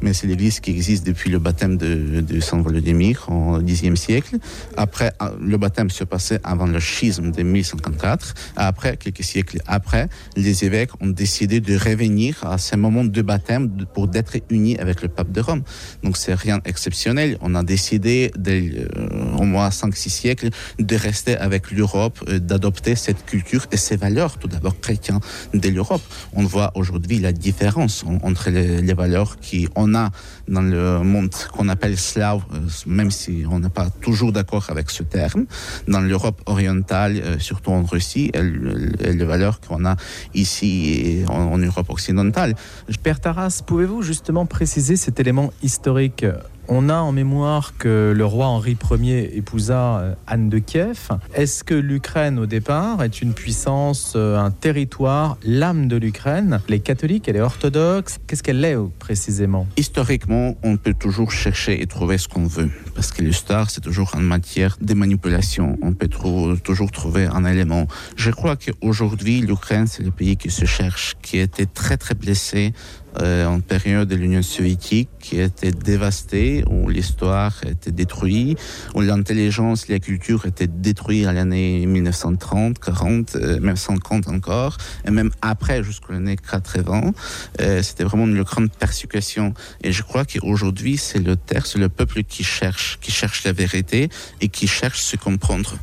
Mais 0.00 0.12
c'est 0.12 0.26
l'Église 0.26 0.60
qui 0.60 0.70
existe 0.70 1.06
depuis 1.06 1.30
le 1.30 1.38
baptême 1.38 1.76
de, 1.76 2.20
de 2.20 2.40
Saint 2.40 2.60
Volodymyr 2.60 3.26
au 3.28 3.58
Xe 3.60 3.94
siècle. 3.94 4.36
Après 4.76 5.12
le 5.40 5.56
baptême 5.56 5.90
se 5.90 6.04
passait 6.04 6.40
avant 6.44 6.66
le 6.66 6.80
schisme 6.80 7.30
de 7.30 7.42
1054. 7.42 8.34
Après, 8.56 8.96
quelques 8.96 9.24
siècles 9.24 9.60
après, 9.66 10.08
les 10.36 10.64
évêques 10.64 10.90
ont 11.00 11.08
décidé 11.08 11.60
de 11.60 11.76
revenir 11.76 12.44
à 12.44 12.58
ce 12.58 12.76
moment 12.76 13.04
de 13.04 13.22
baptême 13.22 13.70
pour 13.94 14.08
d'être 14.08 14.36
unis 14.50 14.76
avec 14.78 15.02
le 15.02 15.08
pape 15.08 15.32
de 15.32 15.40
Rome. 15.40 15.62
Donc 16.02 16.16
c'est 16.16 16.34
rien 16.34 16.60
exceptionnel. 16.64 17.38
On 17.40 17.54
a 17.54 17.62
décidé, 17.62 18.30
euh, 18.46 18.86
au 19.38 19.44
moins 19.44 19.68
5-6 19.68 20.08
siècles, 20.08 20.50
de 20.78 20.96
rester 20.96 21.36
avec 21.36 21.70
l'Europe, 21.70 22.18
euh, 22.28 22.38
d'adopter 22.38 22.94
cette 22.96 23.24
culture 23.24 23.66
et 23.72 23.76
ces 23.76 23.96
valeurs, 23.96 24.38
tout 24.38 24.48
d'abord 24.48 24.78
chrétiennes 24.80 25.20
de 25.54 25.68
l'Europe. 25.68 26.02
On 26.34 26.44
voit 26.44 26.72
aujourd'hui 26.74 27.18
la 27.18 27.32
différence 27.32 28.04
entre 28.22 28.50
les, 28.50 28.82
les 28.82 28.94
valeurs 28.94 29.36
qu'on 29.74 29.94
a 29.94 30.10
dans 30.48 30.62
le 30.62 31.02
monde 31.02 31.30
qu'on 31.52 31.68
appelle 31.68 31.96
slave, 31.96 32.42
euh, 32.54 32.58
même 32.86 33.10
si 33.10 33.44
on 33.50 33.60
n'est 33.60 33.68
pas 33.68 33.88
toujours 33.90 34.32
d'accord 34.32 34.66
avec 34.68 34.90
ce 34.90 35.02
terme, 35.02 35.46
dans 35.88 36.00
l'Europe 36.00 36.40
orientale, 36.46 37.20
euh, 37.24 37.38
surtout 37.38 37.70
en 37.70 37.82
Russie, 37.82 38.30
et, 38.34 38.42
les 38.42 39.24
valeurs 39.24 39.60
qu'on 39.60 39.84
a 39.84 39.96
ici 40.34 41.24
en, 41.28 41.52
en, 41.54 41.58
Europe 41.58 41.90
occidentale. 41.90 42.54
Père 43.02 43.20
Taras, 43.20 43.62
pouvez-vous 43.66 44.02
justement 44.02 44.46
préciser 44.46 44.96
cet 44.96 45.20
élément 45.20 45.52
historique 45.62 46.24
on 46.70 46.88
a 46.88 46.94
en 46.94 47.10
mémoire 47.10 47.74
que 47.76 48.14
le 48.16 48.24
roi 48.24 48.46
Henri 48.46 48.78
Ier 48.90 49.36
épousa 49.36 50.16
Anne 50.28 50.48
de 50.48 50.58
Kiev. 50.58 51.08
Est-ce 51.34 51.64
que 51.64 51.74
l'Ukraine, 51.74 52.38
au 52.38 52.46
départ, 52.46 53.02
est 53.02 53.20
une 53.20 53.34
puissance, 53.34 54.14
un 54.14 54.52
territoire, 54.52 55.36
l'âme 55.44 55.88
de 55.88 55.96
l'Ukraine? 55.96 56.60
Les 56.68 56.78
catholiques, 56.78 57.28
elle 57.28 57.36
est 57.36 57.40
orthodoxe. 57.40 58.18
Qu'est-ce 58.26 58.44
qu'elle 58.44 58.64
est 58.64 58.76
précisément? 59.00 59.66
Historiquement, 59.76 60.56
on 60.62 60.76
peut 60.76 60.94
toujours 60.94 61.32
chercher 61.32 61.82
et 61.82 61.86
trouver 61.86 62.18
ce 62.18 62.28
qu'on 62.28 62.46
veut. 62.46 62.70
Parce 62.94 63.10
que 63.10 63.22
l'histoire, 63.22 63.68
c'est 63.68 63.80
toujours 63.80 64.12
en 64.14 64.20
matière 64.20 64.76
de 64.80 64.94
manipulation. 64.94 65.76
On 65.82 65.92
peut 65.92 66.08
toujours 66.08 66.90
trouver 66.92 67.26
un 67.26 67.44
élément. 67.44 67.88
Je 68.14 68.30
crois 68.30 68.54
qu'aujourd'hui, 68.56 69.40
l'Ukraine, 69.40 69.88
c'est 69.88 70.04
le 70.04 70.12
pays 70.12 70.36
qui 70.36 70.50
se 70.50 70.66
cherche, 70.66 71.16
qui 71.20 71.38
était 71.38 71.66
très, 71.66 71.96
très 71.96 72.14
blessé 72.14 72.72
euh, 73.18 73.46
en 73.46 73.60
période 73.60 74.08
de 74.08 74.14
l'Union 74.14 74.42
soviétique 74.42 75.08
qui 75.18 75.40
était 75.40 75.72
dévastée, 75.72 76.64
où 76.68 76.88
l'histoire 76.88 77.54
était 77.66 77.90
détruite, 77.90 78.58
où 78.94 79.00
l'intelligence, 79.00 79.88
la 79.88 79.98
culture 79.98 80.46
étaient 80.46 80.68
détruites 80.68 81.26
à 81.26 81.32
l'année 81.32 81.86
1930, 81.86 82.78
40, 82.78 83.36
euh, 83.36 83.60
même 83.60 83.76
50 83.76 84.28
encore, 84.28 84.76
et 85.06 85.10
même 85.10 85.30
après, 85.42 85.82
jusqu'à 85.82 86.12
l'année 86.12 86.36
80. 86.36 87.12
Euh, 87.60 87.82
C'était 87.82 88.04
vraiment 88.04 88.26
une 88.26 88.42
grande 88.42 88.70
persécution. 88.70 89.54
Et 89.82 89.92
je 89.92 90.02
crois 90.02 90.24
qu'aujourd'hui, 90.24 90.96
c'est 90.96 91.18
le 91.18 91.36
terre, 91.36 91.66
c'est 91.66 91.78
le 91.78 91.88
peuple 91.88 92.22
qui 92.22 92.44
cherche, 92.44 92.98
qui 93.00 93.10
cherche 93.10 93.44
la 93.44 93.52
vérité 93.52 94.08
et 94.40 94.48
qui 94.48 94.66
cherche 94.66 95.00
se 95.00 95.16
comprendre. 95.16 95.76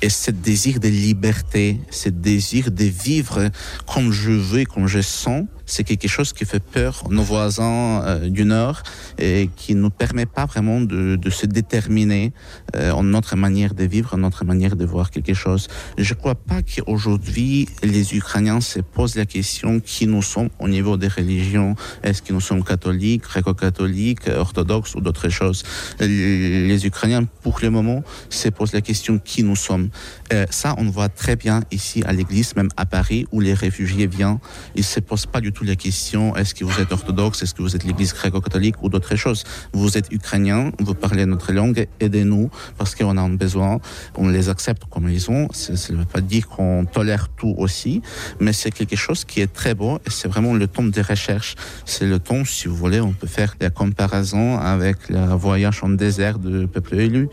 Et 0.00 0.10
ce 0.10 0.30
désir 0.30 0.78
de 0.78 0.88
liberté, 0.88 1.80
ce 1.90 2.08
désir 2.08 2.70
de 2.70 2.84
vivre 2.84 3.50
comme 3.86 4.12
je 4.12 4.30
veux, 4.30 4.64
comme 4.64 4.86
je 4.86 5.00
sens, 5.00 5.46
c'est 5.68 5.84
quelque 5.84 6.08
chose 6.08 6.32
qui 6.32 6.44
fait 6.44 6.62
peur 6.62 7.02
à 7.04 7.12
nos 7.12 7.22
voisins 7.22 8.02
euh, 8.02 8.28
du 8.30 8.44
Nord 8.44 8.82
et 9.18 9.50
qui 9.54 9.74
ne 9.74 9.82
nous 9.82 9.90
permet 9.90 10.24
pas 10.24 10.46
vraiment 10.46 10.80
de, 10.80 11.16
de 11.16 11.30
se 11.30 11.46
déterminer 11.46 12.32
euh, 12.74 12.90
en 12.92 13.02
notre 13.02 13.36
manière 13.36 13.74
de 13.74 13.84
vivre, 13.84 14.14
en 14.14 14.18
notre 14.18 14.44
manière 14.44 14.76
de 14.76 14.86
voir 14.86 15.10
quelque 15.10 15.34
chose. 15.34 15.68
Je 15.98 16.14
ne 16.14 16.18
crois 16.18 16.36
pas 16.36 16.62
qu'aujourd'hui, 16.62 17.68
les 17.82 18.16
Ukrainiens 18.16 18.62
se 18.62 18.80
posent 18.80 19.16
la 19.16 19.26
question 19.26 19.80
qui 19.80 20.06
nous 20.06 20.22
sommes 20.22 20.48
au 20.58 20.68
niveau 20.68 20.96
des 20.96 21.08
religions. 21.08 21.74
Est-ce 22.02 22.22
que 22.22 22.32
nous 22.32 22.40
sommes 22.40 22.64
catholiques, 22.64 23.24
gréco-catholiques, 23.24 24.28
orthodoxes 24.28 24.94
ou 24.94 25.00
d'autres 25.00 25.28
choses? 25.28 25.64
Les 26.00 26.86
Ukrainiens, 26.86 27.24
pour 27.42 27.58
le 27.62 27.68
moment, 27.68 28.02
se 28.30 28.48
posent 28.48 28.72
la 28.72 28.80
question 28.80 29.18
qui 29.18 29.42
nous 29.42 29.56
sommes. 29.56 29.87
Euh, 30.32 30.46
ça, 30.50 30.74
on 30.78 30.84
voit 30.84 31.08
très 31.08 31.36
bien 31.36 31.62
ici 31.70 32.02
à 32.04 32.12
l'église, 32.12 32.54
même 32.56 32.68
à 32.76 32.86
Paris, 32.86 33.26
où 33.32 33.40
les 33.40 33.54
réfugiés 33.54 34.06
viennent. 34.06 34.38
Ils 34.74 34.80
ne 34.80 34.84
se 34.84 35.00
posent 35.00 35.26
pas 35.26 35.40
du 35.40 35.52
tout 35.52 35.64
la 35.64 35.76
question 35.76 36.36
est-ce 36.36 36.54
que 36.54 36.64
vous 36.64 36.80
êtes 36.80 36.92
orthodoxe, 36.92 37.42
est-ce 37.42 37.54
que 37.54 37.62
vous 37.62 37.74
êtes 37.76 37.84
l'église 37.84 38.12
gréco-catholique 38.12 38.82
ou 38.82 38.88
d'autres 38.88 39.16
choses. 39.16 39.44
Vous 39.72 39.96
êtes 39.96 40.12
ukrainien, 40.12 40.72
vous 40.78 40.94
parlez 40.94 41.26
notre 41.26 41.52
langue, 41.52 41.86
aidez-nous 42.00 42.50
parce 42.76 42.94
qu'on 42.94 43.16
a 43.16 43.28
besoin. 43.28 43.78
On 44.16 44.28
les 44.28 44.48
accepte 44.48 44.84
comme 44.90 45.08
ils 45.08 45.20
sont. 45.20 45.48
Ça 45.52 45.72
ne 45.72 45.98
veut 45.98 46.04
pas 46.04 46.20
dire 46.20 46.48
qu'on 46.48 46.84
tolère 46.84 47.28
tout 47.28 47.54
aussi, 47.58 48.02
mais 48.40 48.52
c'est 48.52 48.70
quelque 48.70 48.96
chose 48.96 49.24
qui 49.24 49.40
est 49.40 49.52
très 49.52 49.74
beau 49.74 49.98
et 50.06 50.10
c'est 50.10 50.28
vraiment 50.28 50.54
le 50.54 50.66
temps 50.66 50.84
de 50.84 51.00
recherche. 51.00 51.54
C'est 51.84 52.06
le 52.06 52.18
temps, 52.18 52.44
si 52.44 52.68
vous 52.68 52.76
voulez, 52.76 53.00
on 53.00 53.12
peut 53.12 53.26
faire 53.26 53.54
la 53.60 53.70
comparaison 53.70 54.58
avec 54.58 55.08
le 55.08 55.34
voyage 55.34 55.82
en 55.82 55.90
désert 55.90 56.38
de 56.38 56.66
peuple 56.66 56.96
élu. 56.96 57.28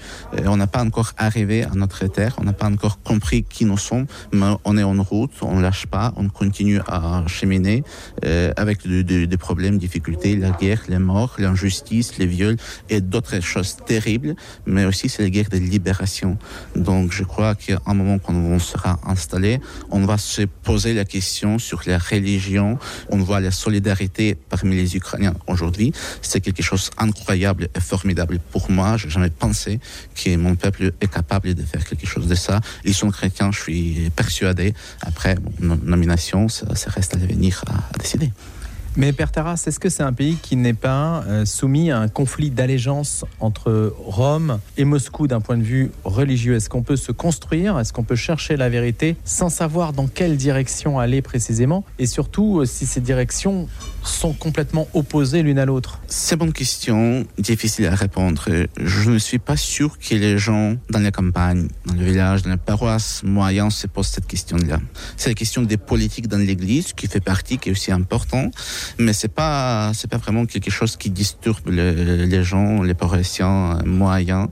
on 0.45 0.57
n'a 0.57 0.67
pas 0.67 0.83
encore 0.83 1.13
arrivé 1.17 1.63
à 1.63 1.71
notre 1.75 2.05
terre, 2.07 2.35
n'a 2.45 2.53
pas 2.53 2.67
encore 2.67 3.01
compris 3.01 3.43
qui 3.43 3.65
nous 3.65 3.77
sommes, 3.77 4.05
mais 4.31 4.51
on 4.63 4.77
est 4.77 4.83
en 4.83 5.01
route, 5.01 5.31
on 5.41 5.59
lâche 5.59 5.87
pas, 5.87 6.13
on 6.15 6.29
continue 6.29 6.79
à 6.87 7.23
cheminer 7.27 7.83
euh, 8.23 8.51
avec 8.55 8.87
des 8.87 9.37
problèmes, 9.37 9.77
difficultés, 9.77 10.35
la 10.35 10.51
guerre, 10.51 10.83
les 10.87 10.99
morts, 10.99 11.35
l'injustice, 11.37 12.17
les 12.17 12.27
viols 12.27 12.57
et 12.89 13.01
d'autres 13.01 13.41
choses 13.41 13.77
terribles, 13.85 14.35
mais 14.65 14.85
aussi 14.85 15.09
c'est 15.09 15.23
la 15.23 15.29
guerre 15.29 15.49
de 15.49 15.57
libération. 15.57 16.37
Donc 16.75 17.11
je 17.11 17.23
crois 17.23 17.55
qu'à 17.55 17.79
un 17.85 17.93
moment 17.93 18.19
quand 18.19 18.33
on 18.33 18.59
sera 18.59 18.99
installé, 19.05 19.59
on 19.91 20.05
va 20.05 20.17
se 20.17 20.43
poser 20.43 20.93
la 20.93 21.05
question 21.05 21.59
sur 21.59 21.81
la 21.85 21.97
religion, 21.97 22.77
on 23.09 23.17
voit 23.17 23.39
la 23.39 23.51
solidarité 23.51 24.37
parmi 24.49 24.75
les 24.75 24.95
Ukrainiens 24.95 25.33
aujourd'hui, 25.47 25.91
c'est 26.21 26.41
quelque 26.41 26.63
chose 26.63 26.89
d'incroyable 26.99 27.69
et 27.75 27.79
formidable 27.79 28.39
pour 28.51 28.69
moi. 28.69 28.97
Je 28.97 29.07
n'ai 29.07 29.11
jamais 29.11 29.29
pensé 29.29 29.79
que 30.15 30.35
mon 30.37 30.55
peuple 30.55 30.93
est 31.01 31.11
capable 31.11 31.53
de 31.53 31.63
faire 31.63 31.83
quelque 31.83 32.05
chose 32.05 32.27
de 32.27 32.34
ça. 32.35 32.61
Ils 32.83 32.93
sont 32.93 33.09
chrétiens, 33.09 33.51
je 33.51 33.59
suis 33.59 34.11
persuadé. 34.15 34.73
Après, 35.01 35.35
nomination, 35.59 36.47
ça, 36.49 36.65
reste 36.87 37.15
à 37.15 37.17
l'avenir 37.17 37.63
à, 37.67 37.97
décider. 37.97 38.31
Mais 38.97 39.11
Père 39.11 39.29
Taras, 39.29 39.61
est-ce 39.67 39.77
que 39.77 39.89
c'est 39.89 40.03
un 40.03 40.13
pays 40.13 40.37
qui 40.41 40.55
n'est 40.55 40.73
pas 40.73 41.21
euh, 41.27 41.43
soumis 41.43 41.91
à 41.91 41.99
un 41.99 42.07
conflit 42.07 42.49
d'allégeance 42.49 43.25
entre 43.41 43.93
Rome 43.97 44.59
et 44.77 44.85
Moscou 44.85 45.27
d'un 45.27 45.41
point 45.41 45.57
de 45.57 45.63
vue 45.63 45.91
religieux? 46.05 46.55
Est-ce 46.55 46.69
qu'on 46.69 46.81
peut 46.81 46.95
se 46.95 47.11
construire? 47.11 47.77
Est-ce 47.77 47.91
qu'on 47.91 48.05
peut 48.05 48.15
chercher 48.15 48.55
la 48.55 48.69
vérité 48.69 49.17
sans 49.25 49.49
savoir 49.49 49.91
dans 49.91 50.07
quelle 50.07 50.37
direction 50.37 50.97
aller 50.97 51.21
précisément? 51.21 51.83
Et 51.99 52.05
surtout, 52.05 52.61
euh, 52.61 52.65
si 52.65 52.85
ces 52.85 53.01
directions 53.01 53.67
sont 54.01 54.33
complètement 54.33 54.87
opposées 54.93 55.41
l'une 55.41 55.59
à 55.59 55.65
l'autre. 55.65 55.99
C'est 56.07 56.41
une 56.41 56.53
question 56.53 57.25
difficile 57.37 57.87
à 57.87 57.95
répondre. 57.95 58.47
Je 58.79 59.11
ne 59.11 59.17
suis 59.17 59.39
pas 59.39 59.57
sûr 59.57 59.97
que 59.97 60.15
les 60.15 60.37
gens 60.37 60.75
dans 60.89 60.99
les 60.99 61.11
campagnes, 61.11 61.67
dans 61.85 61.95
le 61.95 62.05
village, 62.05 62.43
dans 62.43 62.51
les 62.51 62.57
paroisses 62.57 63.23
moyennes 63.23 63.71
se 63.71 63.87
posent 63.87 64.07
cette 64.07 64.27
question-là. 64.27 64.79
C'est 65.17 65.31
la 65.31 65.35
question 65.35 65.63
des 65.63 65.77
politiques 65.77 66.27
dans 66.27 66.37
l'Église 66.37 66.93
qui 66.93 67.07
fait 67.07 67.19
partie, 67.19 67.57
qui 67.57 67.69
est 67.69 67.71
aussi 67.71 67.91
important, 67.91 68.51
mais 68.99 69.13
c'est 69.13 69.33
pas 69.33 69.91
c'est 69.93 70.09
pas 70.09 70.17
vraiment 70.17 70.45
quelque 70.45 70.71
chose 70.71 70.97
qui 70.97 71.09
disturbe 71.09 71.69
les 71.69 72.43
gens, 72.43 72.81
les 72.81 72.93
paroissiens 72.93 73.79
moyens. 73.85 74.47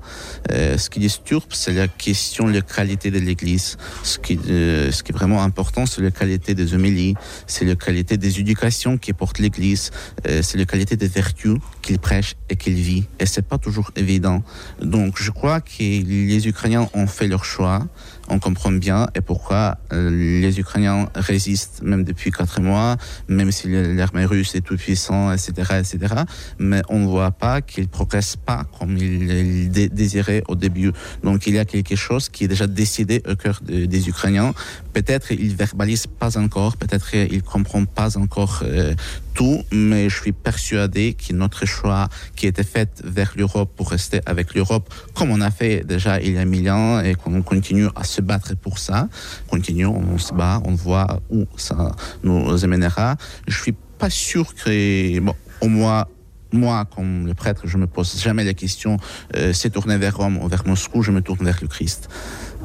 Euh, 0.51 0.77
ce 0.77 0.89
qui 0.89 0.99
disturbe, 0.99 1.49
c'est 1.51 1.73
la 1.73 1.87
question 1.87 2.47
de 2.47 2.53
la 2.53 2.61
qualité 2.61 3.11
de 3.11 3.19
l'Église. 3.19 3.77
Ce 4.03 4.17
qui 4.19 4.39
euh, 4.49 4.91
ce 4.91 5.03
qui 5.03 5.11
est 5.11 5.15
vraiment 5.15 5.41
important, 5.43 5.85
c'est 5.85 6.01
la 6.01 6.11
qualité 6.11 6.55
des 6.55 6.73
homélies, 6.73 7.15
c'est 7.47 7.65
la 7.65 7.75
qualité 7.75 8.17
des 8.17 8.39
éducations 8.39 8.97
qui 8.97 9.13
portent 9.13 9.39
l'Église, 9.39 9.91
euh, 10.27 10.41
c'est 10.41 10.57
la 10.57 10.65
qualité 10.65 10.95
des 10.95 11.07
vertus 11.07 11.57
qu'il 11.81 11.99
prêche 11.99 12.35
et 12.49 12.55
qu'il 12.55 12.75
vit. 12.75 13.05
Et 13.19 13.25
c'est 13.25 13.47
pas 13.47 13.57
toujours 13.57 13.91
évident. 13.95 14.43
Donc, 14.81 15.21
je 15.21 15.31
crois 15.31 15.61
que 15.61 15.71
les 15.79 16.47
Ukrainiens 16.47 16.89
ont 16.93 17.07
fait 17.07 17.27
leur 17.27 17.45
choix 17.45 17.87
on 18.29 18.39
comprend 18.39 18.71
bien 18.71 19.07
et 19.15 19.21
pourquoi 19.21 19.77
euh, 19.91 20.09
les 20.09 20.59
Ukrainiens 20.59 21.09
résistent 21.15 21.81
même 21.83 22.03
depuis 22.03 22.31
quatre 22.31 22.61
mois, 22.61 22.97
même 23.27 23.51
si 23.51 23.67
l'armée 23.69 24.22
russe 24.25 24.55
est 24.55 24.61
tout 24.61 24.77
puissant, 24.77 25.31
etc., 25.31 25.51
etc. 25.79 26.13
Mais 26.59 26.81
on 26.89 26.99
ne 26.99 27.07
voit 27.07 27.31
pas 27.31 27.61
qu'ils 27.61 27.87
progressent 27.87 28.35
pas 28.35 28.65
comme 28.77 28.97
ils 28.97 29.69
désiraient 29.69 30.43
au 30.47 30.55
début. 30.55 30.91
Donc 31.23 31.47
il 31.47 31.55
y 31.55 31.59
a 31.59 31.65
quelque 31.65 31.95
chose 31.95 32.29
qui 32.29 32.45
est 32.45 32.47
déjà 32.47 32.67
décidé 32.67 33.21
au 33.29 33.35
cœur 33.35 33.61
des 33.63 34.09
Ukrainiens. 34.09 34.53
Peut-être 34.93 35.31
ils 35.31 35.55
verbalisent 35.55 36.07
pas 36.07 36.37
encore, 36.37 36.77
peut-être 36.77 37.15
ils 37.15 37.43
comprennent 37.43 37.87
pas 37.87 38.17
encore 38.17 38.61
euh, 38.63 38.93
tout, 39.33 39.63
mais 39.71 40.09
je 40.09 40.15
suis 40.21 40.31
persuadé 40.31 41.13
que 41.13 41.33
notre 41.33 41.65
choix 41.65 42.07
qui 42.35 42.47
était 42.47 42.63
fait 42.63 43.01
vers 43.03 43.33
l'Europe 43.35 43.71
pour 43.75 43.89
rester 43.89 44.21
avec 44.25 44.53
l'Europe, 44.53 44.93
comme 45.13 45.31
on 45.31 45.41
a 45.41 45.51
fait 45.51 45.85
déjà 45.85 46.21
il 46.21 46.33
y 46.33 46.37
a 46.37 46.45
mille 46.45 46.69
ans 46.69 46.99
et 46.99 47.15
qu'on 47.15 47.41
continue 47.41 47.87
à 47.95 48.03
se 48.03 48.21
battre 48.21 48.55
pour 48.55 48.79
ça, 48.79 49.09
continuons, 49.47 50.01
on 50.11 50.17
se 50.17 50.33
bat, 50.33 50.61
on 50.65 50.73
voit 50.73 51.21
où 51.29 51.45
ça 51.57 51.95
nous 52.23 52.63
amènera. 52.63 53.17
Je 53.47 53.59
suis 53.59 53.75
pas 53.97 54.09
sûr 54.09 54.53
que, 54.55 55.19
bon, 55.19 55.35
au 55.61 55.67
moins, 55.67 56.05
moi, 56.51 56.85
comme 56.95 57.25
le 57.25 57.33
prêtre, 57.33 57.63
je 57.65 57.77
me 57.77 57.87
pose 57.87 58.21
jamais 58.21 58.43
la 58.43 58.53
question, 58.53 58.97
euh, 59.35 59.53
c'est 59.53 59.71
tourner 59.71 59.97
vers 59.97 60.17
Rome 60.17 60.37
ou 60.37 60.47
vers 60.47 60.65
Moscou, 60.67 61.01
je 61.01 61.11
me 61.11 61.21
tourne 61.21 61.43
vers 61.43 61.57
le 61.61 61.67
Christ 61.67 62.09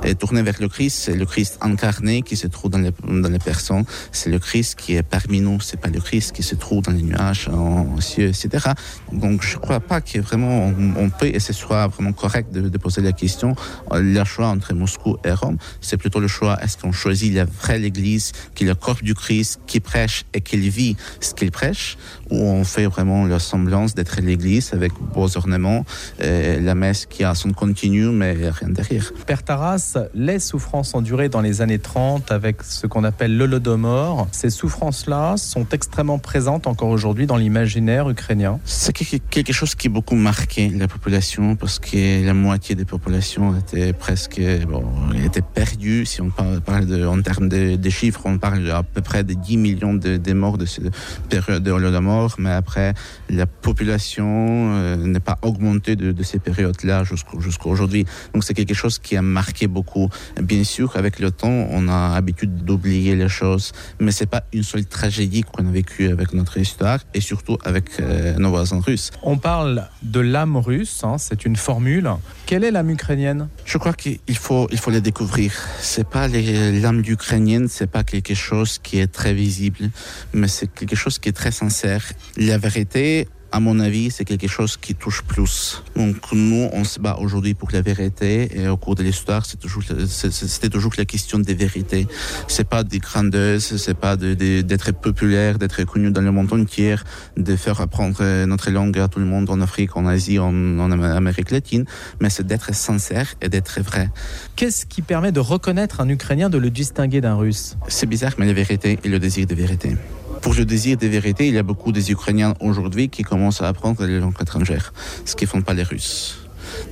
et 0.04 0.14
tourner 0.14 0.42
vers 0.42 0.56
le 0.60 0.68
Christ, 0.68 0.98
c'est 1.04 1.16
le 1.16 1.26
Christ 1.26 1.58
incarné 1.60 2.22
qui 2.22 2.36
se 2.36 2.46
trouve 2.46 2.70
dans 2.70 2.78
les, 2.78 2.92
dans 3.02 3.28
les 3.28 3.38
personnes, 3.38 3.84
c'est 4.12 4.30
le 4.30 4.38
Christ 4.38 4.78
qui 4.78 4.94
est 4.94 5.02
parmi 5.02 5.40
nous, 5.40 5.60
c'est 5.60 5.80
pas 5.80 5.88
le 5.88 6.00
Christ 6.00 6.32
qui 6.32 6.42
se 6.42 6.54
trouve 6.54 6.82
dans 6.82 6.92
les 6.92 7.02
nuages, 7.02 7.48
en 7.48 8.00
cieux, 8.00 8.28
etc. 8.28 8.72
Donc 9.12 9.42
je 9.42 9.56
crois 9.56 9.80
pas 9.80 10.00
que 10.00 10.18
vraiment 10.18 10.72
on, 10.96 11.10
peut, 11.10 11.26
et 11.26 11.40
ce 11.40 11.52
soit 11.52 11.86
vraiment 11.88 12.12
correct 12.12 12.52
de, 12.52 12.68
de, 12.68 12.78
poser 12.78 13.02
la 13.02 13.12
question, 13.12 13.54
le 13.92 14.24
choix 14.24 14.48
entre 14.48 14.74
Moscou 14.74 15.16
et 15.24 15.32
Rome, 15.32 15.58
c'est 15.80 15.96
plutôt 15.96 16.20
le 16.20 16.28
choix, 16.28 16.58
est-ce 16.62 16.76
qu'on 16.76 16.92
choisit 16.92 17.34
la 17.34 17.44
vraie 17.44 17.82
Église, 17.82 18.32
qui 18.54 18.64
est 18.64 18.66
le 18.66 18.74
corps 18.74 19.02
du 19.02 19.14
Christ, 19.14 19.60
qui 19.66 19.80
prêche 19.80 20.24
et 20.34 20.40
qui 20.40 20.56
vit 20.58 20.96
ce 21.20 21.34
qu'il 21.34 21.50
prêche, 21.50 21.96
ou 22.30 22.36
on 22.36 22.64
fait 22.64 22.86
vraiment 22.86 23.26
la 23.26 23.38
semblance 23.38 23.94
d'être 23.94 24.20
l'Église 24.20 24.70
avec 24.72 24.92
beaux 25.14 25.36
ornements, 25.36 25.84
et 26.18 26.60
la 26.60 26.74
messe 26.74 27.06
qui 27.06 27.24
a 27.24 27.34
son 27.34 27.52
continu, 27.52 28.06
mais 28.06 28.32
rien 28.50 28.68
derrière. 28.68 29.12
Père 29.26 29.42
Taras, 29.42 29.87
les 30.14 30.38
souffrances 30.38 30.94
endurées 30.94 31.28
dans 31.28 31.40
les 31.40 31.62
années 31.62 31.78
30 31.78 32.30
avec 32.30 32.62
ce 32.62 32.86
qu'on 32.86 33.04
appelle 33.04 33.36
l'Holodomor. 33.36 34.28
Ces 34.32 34.50
souffrances-là 34.50 35.36
sont 35.36 35.66
extrêmement 35.70 36.18
présentes 36.18 36.66
encore 36.66 36.88
aujourd'hui 36.88 37.26
dans 37.26 37.36
l'imaginaire 37.36 38.08
ukrainien. 38.08 38.60
C'est 38.64 38.92
quelque 38.92 39.52
chose 39.52 39.74
qui 39.74 39.88
a 39.88 39.90
beaucoup 39.90 40.14
marqué 40.14 40.68
la 40.68 40.88
population 40.88 41.56
parce 41.56 41.78
que 41.78 42.24
la 42.24 42.34
moitié 42.34 42.74
des 42.74 42.84
populations 42.84 43.56
était 43.56 43.92
presque 43.92 44.40
bon, 44.68 44.84
était 45.24 45.42
perdue. 45.42 46.04
Si 46.06 46.20
on 46.20 46.30
parle, 46.30 47.06
en 47.06 47.20
termes 47.22 47.48
de, 47.48 47.90
chiffres, 47.90 48.22
on 48.24 48.38
parle 48.38 48.70
à 48.70 48.82
peu 48.82 49.00
près 49.00 49.24
de 49.24 49.34
10 49.34 49.56
millions 49.56 49.94
de, 49.94 50.32
morts 50.32 50.58
de 50.58 50.66
cette 50.66 50.92
période 51.28 51.62
de 51.62 51.70
Holodomor, 51.70 52.34
mais 52.38 52.50
après, 52.50 52.94
la 53.30 53.46
population 53.46 54.26
euh, 54.26 54.96
n'est 54.96 55.20
pas 55.20 55.38
augmentée 55.42 55.96
de, 55.96 56.22
ces 56.22 56.38
périodes-là 56.38 57.04
jusqu'à 57.04 57.68
aujourd'hui. 57.68 58.04
Donc 58.34 58.44
c'est 58.44 58.54
quelque 58.54 58.74
chose 58.74 58.98
qui 58.98 59.16
a 59.16 59.22
marqué 59.22 59.66
beaucoup 59.66 59.77
beaucoup. 59.78 60.08
Bien 60.52 60.64
sûr, 60.64 60.96
avec 61.02 61.14
le 61.24 61.30
temps, 61.30 61.58
on 61.78 61.82
a 61.88 62.14
l'habitude 62.14 62.64
d'oublier 62.66 63.14
les 63.22 63.32
choses, 63.40 63.66
mais 64.00 64.12
c'est 64.16 64.30
pas 64.36 64.42
une 64.52 64.66
seule 64.72 64.86
tragédie 64.98 65.42
qu'on 65.42 65.64
a 65.70 65.72
vécue 65.82 66.06
avec 66.16 66.28
notre 66.40 66.56
histoire 66.58 66.98
et 67.14 67.22
surtout 67.30 67.56
avec 67.70 67.86
euh, 68.00 68.36
nos 68.42 68.50
voisins 68.50 68.82
russes. 68.88 69.10
On 69.22 69.38
parle 69.50 69.76
de 70.16 70.20
l'âme 70.32 70.56
russe, 70.56 70.96
hein, 71.04 71.16
c'est 71.18 71.44
une 71.48 71.56
formule. 71.68 72.08
Quelle 72.46 72.64
est 72.64 72.72
l'âme 72.76 72.90
ukrainienne? 72.90 73.48
Je 73.64 73.78
crois 73.78 73.96
qu'il 74.02 74.38
faut, 74.46 74.64
il 74.74 74.78
faut 74.82 74.90
la 74.98 75.00
découvrir. 75.10 75.52
C'est 75.80 76.08
pas 76.16 76.26
l'âme 76.28 77.02
ukrainienne, 77.06 77.66
c'est 77.68 77.90
pas 77.98 78.04
quelque 78.12 78.34
chose 78.34 78.78
qui 78.84 78.98
est 79.02 79.12
très 79.20 79.34
visible, 79.44 79.90
mais 80.32 80.48
c'est 80.48 80.68
quelque 80.78 80.96
chose 80.96 81.16
qui 81.20 81.28
est 81.28 81.38
très 81.42 81.54
sincère. 81.62 82.02
La 82.36 82.58
vérité, 82.58 83.28
à 83.50 83.60
mon 83.60 83.80
avis, 83.80 84.10
c'est 84.10 84.24
quelque 84.24 84.46
chose 84.46 84.76
qui 84.76 84.94
touche 84.94 85.22
plus. 85.22 85.82
Donc 85.96 86.16
nous, 86.32 86.68
on 86.72 86.84
se 86.84 87.00
bat 87.00 87.16
aujourd'hui 87.20 87.54
pour 87.54 87.70
la 87.72 87.82
vérité 87.82 88.60
et 88.60 88.68
au 88.68 88.76
cours 88.76 88.94
de 88.94 89.02
l'histoire, 89.02 89.46
c'est 89.46 89.58
toujours, 89.58 89.82
c'était 90.06 90.68
toujours 90.68 90.92
la 90.98 91.04
question 91.04 91.38
des 91.38 91.54
vérités. 91.54 92.06
C'est 92.46 92.68
pas 92.68 92.84
des 92.84 92.98
grandeuses, 92.98 93.76
c'est 93.76 93.98
pas 93.98 94.16
d'être 94.16 94.92
populaire, 94.92 95.58
d'être 95.58 95.82
connu 95.84 96.10
dans 96.10 96.20
le 96.20 96.30
monde 96.30 96.52
entier, 96.52 96.96
de 97.36 97.56
faire 97.56 97.80
apprendre 97.80 98.22
notre 98.44 98.70
langue 98.70 98.98
à 98.98 99.08
tout 99.08 99.18
le 99.18 99.26
monde 99.26 99.48
en 99.50 99.60
Afrique, 99.60 99.96
en 99.96 100.06
Asie, 100.06 100.38
en, 100.38 100.78
en 100.78 100.90
Amérique 100.90 101.50
latine, 101.50 101.84
mais 102.20 102.30
c'est 102.30 102.46
d'être 102.46 102.74
sincère 102.74 103.34
et 103.40 103.48
d'être 103.48 103.80
vrai. 103.80 104.10
Qu'est-ce 104.56 104.86
qui 104.86 105.02
permet 105.02 105.32
de 105.32 105.40
reconnaître 105.40 106.00
un 106.00 106.08
Ukrainien, 106.08 106.50
de 106.50 106.58
le 106.58 106.70
distinguer 106.70 107.20
d'un 107.20 107.36
Russe? 107.36 107.76
C'est 107.88 108.06
bizarre, 108.06 108.32
mais 108.38 108.46
la 108.46 108.52
vérité 108.52 108.98
et 109.02 109.08
le 109.08 109.18
désir 109.18 109.46
de 109.46 109.54
vérité. 109.54 109.96
Pour 110.42 110.54
le 110.54 110.64
désir 110.64 110.96
de 110.96 111.06
vérité, 111.06 111.48
il 111.48 111.54
y 111.54 111.58
a 111.58 111.62
beaucoup 111.62 111.92
des 111.92 112.10
Ukrainiens 112.10 112.54
aujourd'hui 112.60 113.08
qui 113.08 113.22
commencent 113.22 113.62
à 113.62 113.68
apprendre 113.68 114.04
les 114.04 114.20
langues 114.20 114.40
étrangères, 114.40 114.92
ce 115.24 115.34
qu'ils 115.34 115.48
font 115.48 115.62
pas 115.62 115.74
les 115.74 115.82
Russes. 115.82 116.38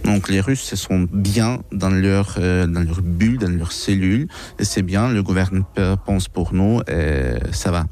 Donc 0.05 0.29
les 0.29 0.41
Russes 0.41 0.63
se 0.63 0.77
sont 0.77 1.07
bien 1.13 1.61
dans 1.73 1.91
leur, 1.91 2.37
euh, 2.39 2.67
dans 2.67 2.81
leur 2.81 3.03
bulle, 3.03 3.39
dans 3.39 3.51
leur 3.51 3.73
cellule, 3.73 4.29
et 4.59 4.65
c'est 4.65 4.83
bien, 4.83 5.11
le 5.11 5.23
gouvernement 5.23 5.67
pense 6.05 6.29
pour 6.29 6.55
nous, 6.55 6.81
et 6.89 7.35
ça 7.53 7.71
va. 7.71 7.87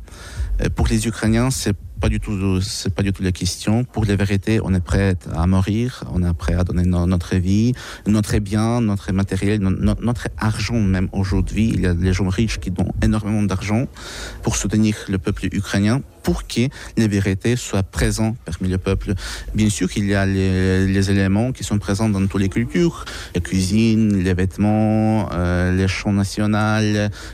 Pour 0.76 0.86
les 0.86 1.06
Ukrainiens, 1.06 1.50
c'est 1.50 1.74
pas 2.04 2.10
du 2.10 2.20
tout, 2.20 2.60
c'est 2.60 2.94
pas 2.94 3.02
du 3.02 3.14
tout 3.14 3.22
la 3.22 3.32
question. 3.32 3.82
Pour 3.82 4.04
la 4.04 4.14
vérité, 4.14 4.60
on 4.62 4.74
est 4.74 4.84
prêt 4.84 5.16
à 5.34 5.46
mourir, 5.46 6.04
on 6.12 6.22
est 6.22 6.34
prêt 6.34 6.52
à 6.52 6.62
donner 6.62 6.84
notre 6.84 7.36
vie, 7.36 7.72
notre 8.06 8.36
bien, 8.40 8.82
notre 8.82 9.10
matériel, 9.12 9.60
notre 9.60 10.28
argent 10.36 10.78
même 10.78 11.08
aujourd'hui. 11.12 11.70
Il 11.72 11.80
y 11.80 11.86
a 11.86 11.94
des 11.94 12.12
gens 12.12 12.28
riches 12.28 12.60
qui 12.60 12.70
donnent 12.70 12.92
énormément 13.02 13.42
d'argent 13.42 13.86
pour 14.42 14.56
soutenir 14.56 14.94
le 15.08 15.16
peuple 15.16 15.46
ukrainien 15.50 16.02
pour 16.24 16.46
que 16.48 16.62
les 16.96 17.06
vérités 17.06 17.54
soient 17.54 17.84
présentes 17.84 18.36
parmi 18.44 18.68
le 18.68 18.78
peuple. 18.78 19.14
Bien 19.54 19.70
sûr 19.70 19.88
qu'il 19.88 20.06
y 20.06 20.14
a 20.14 20.26
les, 20.26 21.10
éléments 21.10 21.52
qui 21.52 21.64
sont 21.64 21.78
présents 21.78 22.08
dans 22.08 22.26
toutes 22.26 22.40
les 22.40 22.48
cultures, 22.48 23.04
la 23.34 23.40
cuisine, 23.42 24.22
les 24.22 24.32
vêtements, 24.32 25.28
euh, 25.32 25.76
les 25.76 25.86
chants 25.86 26.12
nationaux, 26.12 26.56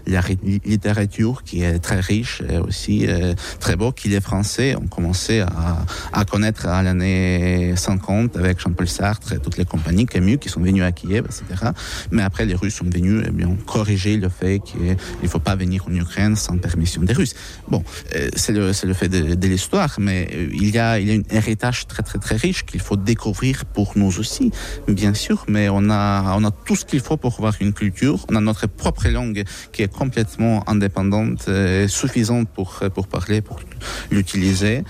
la 0.07 0.23
littérature 0.65 1.43
qui 1.45 1.63
est 1.63 1.79
très 1.79 2.01
riche 2.01 2.43
et 2.49 2.59
aussi 2.59 3.07
euh, 3.07 3.35
très 3.61 3.77
beau, 3.77 3.93
qui 3.93 4.09
les 4.09 4.21
Français 4.21 4.75
ont 4.75 4.89
commencé 4.89 5.41
à, 5.41 6.25
connaître 6.25 6.67
à 6.67 6.83
l'année 6.83 7.75
50 7.77 8.37
avec 8.37 8.61
Jean-Paul 8.61 8.89
Sartre 8.89 9.33
et 9.33 9.39
toutes 9.39 9.57
les 9.57 9.65
compagnies, 9.65 10.07
Camus, 10.07 10.39
qui 10.39 10.49
sont 10.49 10.61
venus 10.61 10.83
à 10.83 10.91
Kiev, 10.91 11.27
etc. 11.27 11.71
Mais 12.11 12.23
après, 12.23 12.45
les 12.45 12.55
Russes 12.55 12.75
sont 12.75 12.85
venus 12.85 13.23
eh 13.27 13.31
bien, 13.31 13.49
corriger 13.67 14.17
le 14.17 14.29
fait 14.29 14.59
qu'il 14.59 14.97
ne 15.23 15.29
faut 15.29 15.39
pas 15.39 15.55
venir 15.55 15.85
en 15.89 15.95
Ukraine 15.95 16.35
sans 16.35 16.59
permission 16.59 17.03
des 17.03 17.13
Russes. 17.13 17.35
Bon, 17.69 17.85
euh, 18.17 18.29
c'est 18.35 18.53
le 18.53 18.73
c'est 18.81 18.87
le 18.87 18.95
fait 18.95 19.09
de, 19.09 19.49
l'histoire, 19.49 19.97
mais 19.99 20.27
euh, 20.33 20.49
il 20.55 20.71
y, 20.71 20.79
a, 20.79 20.99
il 20.99 21.07
y 21.07 21.13
a 21.13 21.15
un 21.15 21.37
héritage 21.37 21.87
très 21.87 22.03
très 22.03 22.19
très 22.19 22.37
riche 22.37 22.65
qu'il 22.65 22.81
faut 22.81 22.97
découvrir 22.97 23.67
pour 23.67 23.93
nous 23.97 24.19
aussi, 24.19 24.53
bien 24.89 25.13
sûr, 25.13 25.45
mais 25.49 25.69
on 25.69 25.91
a, 25.91 26.35
on 26.39 26.45
a 26.45 26.51
tout 26.51 26.77
ce 26.77 26.87
qu'il 26.87 27.01
faut 27.01 27.19
pour 27.19 27.35
avoir 27.35 27.57
une 27.61 27.75
culture, 27.75 28.25
on 28.31 28.37
a 28.37 28.41
notre 28.41 28.67
propre 28.69 29.07
langue 29.09 29.45
qui 29.73 29.83
est 29.83 29.93
complètement 29.93 30.67
indépendante, 30.67 31.47
et 31.49 31.89
suffisante 31.89 32.49
pour, 32.49 32.83
pour 32.95 33.07
parler, 33.07 33.43
pour 33.43 33.61
l'utiliser, 34.11 34.83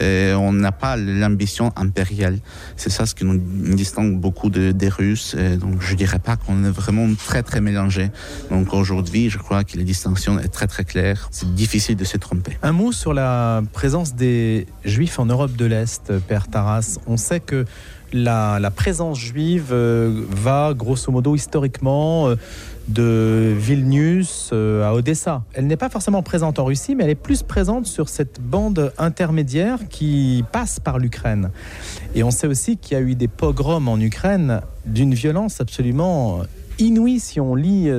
on 0.00 0.52
n'a 0.52 0.72
pas 0.72 0.96
l'ambition 0.96 1.72
impériale. 1.76 2.38
C'est 2.76 2.90
ça 2.90 3.06
ce 3.06 3.14
qui 3.14 3.24
nous 3.24 3.38
distingue 3.76 4.18
beaucoup 4.18 4.50
des 4.50 4.88
Russes, 4.88 5.36
donc 5.60 5.82
je 5.82 5.94
dirais 5.94 6.18
pas 6.18 6.36
qu'on 6.36 6.64
est 6.64 6.70
vraiment 6.70 7.08
très 7.14 7.44
très 7.44 7.60
mélangé. 7.60 8.10
Donc 8.50 8.74
aujourd'hui, 8.74 9.30
je 9.30 9.38
crois 9.38 9.62
que 9.62 9.76
la 9.76 9.84
distinction 9.84 10.40
est 10.40 10.48
très 10.48 10.66
très 10.66 10.84
claire, 10.84 11.28
c'est 11.30 11.54
difficile 11.54 11.96
de 11.96 12.04
se 12.04 12.16
tromper. 12.16 12.58
Un 12.62 12.72
mot 12.72 12.90
sur 12.90 13.14
la 13.14 13.35
présence 13.72 14.14
des 14.14 14.66
Juifs 14.84 15.18
en 15.18 15.26
Europe 15.26 15.56
de 15.56 15.64
l'Est, 15.64 16.12
Père 16.26 16.48
Taras. 16.48 16.98
On 17.06 17.16
sait 17.16 17.40
que 17.40 17.64
la, 18.12 18.70
présence 18.70 19.18
juive 19.18 19.70
euh, 19.72 20.24
va 20.28 20.74
grosso 20.74 21.10
modo 21.10 21.34
historiquement 21.34 22.28
euh, 22.28 22.36
de 22.88 23.54
Vilnius 23.56 24.50
euh, 24.52 24.86
à 24.86 24.94
Odessa. 24.94 25.42
Elle 25.54 25.66
n'est 25.66 25.76
pas 25.76 25.88
forcément 25.88 26.22
présente 26.22 26.58
en 26.58 26.64
Russie, 26.64 26.94
mais 26.94 27.04
elle 27.04 27.10
est 27.10 27.14
plus 27.14 27.42
présente 27.42 27.86
sur 27.86 28.08
cette 28.08 28.40
bande 28.40 28.92
intermédiaire 28.98 29.80
qui 29.88 30.44
passe 30.52 30.78
par 30.80 30.98
l'Ukraine. 30.98 31.50
Et 32.14 32.22
on 32.22 32.30
sait 32.30 32.46
aussi 32.46 32.76
qu'il 32.76 32.96
y 32.96 33.00
a 33.00 33.02
eu 33.02 33.14
des 33.14 33.28
pogroms 33.28 33.88
en 33.88 34.00
Ukraine 34.00 34.60
d'une 34.84 35.14
violence 35.14 35.60
absolument 35.60 36.42
inouïe 36.78 37.18
si 37.18 37.40
on 37.40 37.54
lit 37.54 37.90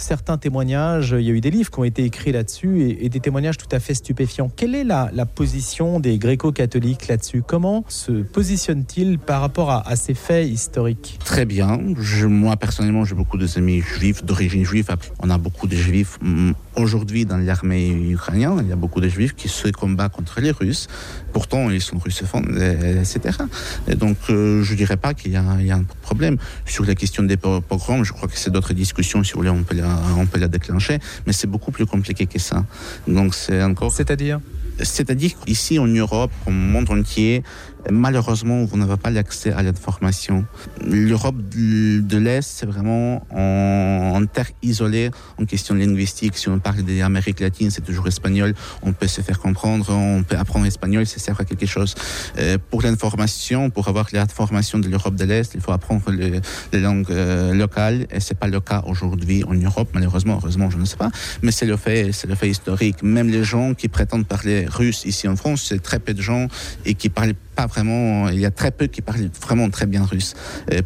certains 0.00 0.38
témoignages, 0.38 1.14
il 1.18 1.24
y 1.24 1.30
a 1.30 1.32
eu 1.32 1.40
des 1.40 1.50
livres 1.50 1.70
qui 1.70 1.78
ont 1.78 1.84
été 1.84 2.04
écrits 2.04 2.32
là-dessus 2.32 2.96
et, 3.00 3.08
des 3.08 3.20
témoignages 3.20 3.56
tout 3.56 3.68
à 3.72 3.80
fait 3.80 3.94
stupéfiants. 3.94 4.50
Quelle 4.54 4.74
est 4.74 4.84
la, 4.84 5.10
position 5.26 6.00
des 6.00 6.18
gréco-catholiques 6.18 7.08
là-dessus? 7.08 7.42
Comment 7.46 7.84
se 7.88 8.12
positionnent-ils 8.22 9.18
par 9.18 9.40
rapport 9.40 9.70
à, 9.70 9.96
ces 9.96 10.14
faits 10.14 10.48
historiques? 10.48 11.18
Très 11.24 11.44
bien. 11.44 11.78
moi, 12.24 12.56
personnellement, 12.56 13.04
j'ai 13.04 13.14
beaucoup 13.14 13.36
d'amis 13.36 13.80
juifs, 13.80 14.24
d'origine 14.24 14.64
juive. 14.64 14.88
On 15.20 15.30
a 15.30 15.38
beaucoup 15.38 15.66
de 15.66 15.76
juifs 15.76 16.18
mm, 16.22 16.52
aujourd'hui 16.76 17.24
dans 17.26 17.36
l'armée 17.36 17.90
ukrainienne. 17.90 18.60
Il 18.62 18.68
y 18.68 18.72
a 18.72 18.76
beaucoup 18.76 19.00
de 19.00 19.08
juifs 19.08 19.34
qui 19.34 19.48
se 19.48 19.68
combattent 19.68 20.12
contre 20.12 20.40
les 20.40 20.50
Russes. 20.50 20.88
Pourtant, 21.32 21.70
ils 21.70 21.80
sont 21.80 21.98
russophones, 21.98 22.56
etc. 23.00 23.38
Et 23.86 23.94
donc, 23.94 24.16
euh, 24.30 24.62
je 24.62 24.72
ne 24.72 24.76
dirais 24.76 24.96
pas 24.96 25.14
qu'il 25.14 25.32
y, 25.32 25.36
a 25.36 25.42
un 25.42 25.84
problème. 26.02 26.38
Sur 26.66 26.84
la 26.84 26.94
question 26.94 27.22
des 27.22 27.36
pogroms, 27.36 28.04
je 28.04 28.12
crois 28.12 28.28
que 28.28 28.36
c'est 28.36 28.50
d'autres 28.50 28.72
discussions, 28.72 29.22
si 29.22 29.32
vous 29.32 29.40
voulez, 29.40 29.50
on 29.50 29.62
peut 29.62 29.76
on 30.16 30.26
peut 30.26 30.38
la 30.38 30.48
déclencher, 30.48 30.98
mais 31.26 31.32
c'est 31.32 31.46
beaucoup 31.46 31.70
plus 31.72 31.86
compliqué 31.86 32.26
que 32.26 32.38
ça. 32.38 32.64
Donc 33.06 33.34
c'est 33.34 33.62
encore. 33.62 33.92
C'est-à-dire? 33.92 34.40
C'est-à-dire 34.78 35.32
qu'ici 35.44 35.78
en 35.78 35.86
Europe, 35.86 36.30
au 36.46 36.50
monde 36.50 36.90
entier, 36.90 37.42
malheureusement, 37.90 38.64
vous 38.64 38.76
n'avez 38.76 38.96
pas 38.96 39.10
l'accès 39.10 39.52
à 39.52 39.62
l'information. 39.62 40.44
L'Europe 40.84 41.36
de 41.36 42.16
l'Est, 42.16 42.48
c'est 42.48 42.66
vraiment 42.66 43.24
en, 43.30 44.24
terre 44.26 44.50
isolée 44.62 45.10
en 45.38 45.44
question 45.44 45.74
linguistique. 45.74 46.36
Si 46.36 46.48
on 46.48 46.58
parle 46.58 46.82
de 46.82 46.98
l'Amérique 46.98 47.40
latine, 47.40 47.70
c'est 47.70 47.80
toujours 47.80 48.06
espagnol. 48.08 48.54
On 48.82 48.92
peut 48.92 49.06
se 49.06 49.20
faire 49.20 49.38
comprendre, 49.38 49.90
on 49.90 50.22
peut 50.22 50.36
apprendre 50.36 50.66
espagnol, 50.66 51.06
ça 51.06 51.18
sert 51.18 51.40
à 51.40 51.44
quelque 51.44 51.66
chose. 51.66 51.94
Euh, 52.38 52.58
pour 52.70 52.82
l'information, 52.82 53.70
pour 53.70 53.88
avoir 53.88 54.08
l'information 54.12 54.78
de 54.78 54.88
l'Europe 54.88 55.14
de 55.14 55.24
l'Est, 55.24 55.54
il 55.54 55.60
faut 55.60 55.72
apprendre 55.72 56.10
les 56.10 56.80
langues 56.80 57.10
euh, 57.10 57.54
locales. 57.54 58.06
Et 58.10 58.20
c'est 58.20 58.38
pas 58.38 58.48
le 58.48 58.60
cas 58.60 58.82
aujourd'hui 58.86 59.44
en 59.44 59.54
Europe, 59.54 59.88
malheureusement. 59.94 60.38
Heureusement, 60.40 60.70
je 60.70 60.78
ne 60.78 60.84
sais 60.84 60.96
pas. 60.96 61.10
Mais 61.42 61.52
c'est 61.52 61.66
le 61.66 61.76
fait, 61.76 62.12
c'est 62.12 62.26
le 62.26 62.34
fait 62.34 62.48
historique. 62.48 63.02
Même 63.02 63.28
les 63.28 63.44
gens 63.44 63.74
qui 63.74 63.88
prétendent 63.88 64.26
parler 64.26 64.66
russe 64.70 65.04
ici 65.04 65.28
en 65.28 65.36
France, 65.36 65.66
c'est 65.68 65.82
très 65.82 65.98
peu 65.98 66.14
de 66.14 66.22
gens 66.22 66.48
et 66.84 66.94
qui 66.94 67.08
parlent 67.08 67.34
vraiment, 67.68 68.28
il 68.28 68.40
y 68.40 68.46
a 68.46 68.50
très 68.50 68.70
peu 68.70 68.86
qui 68.86 69.02
parlent 69.02 69.28
vraiment 69.42 69.68
très 69.70 69.86
bien 69.86 70.04
russe. 70.04 70.34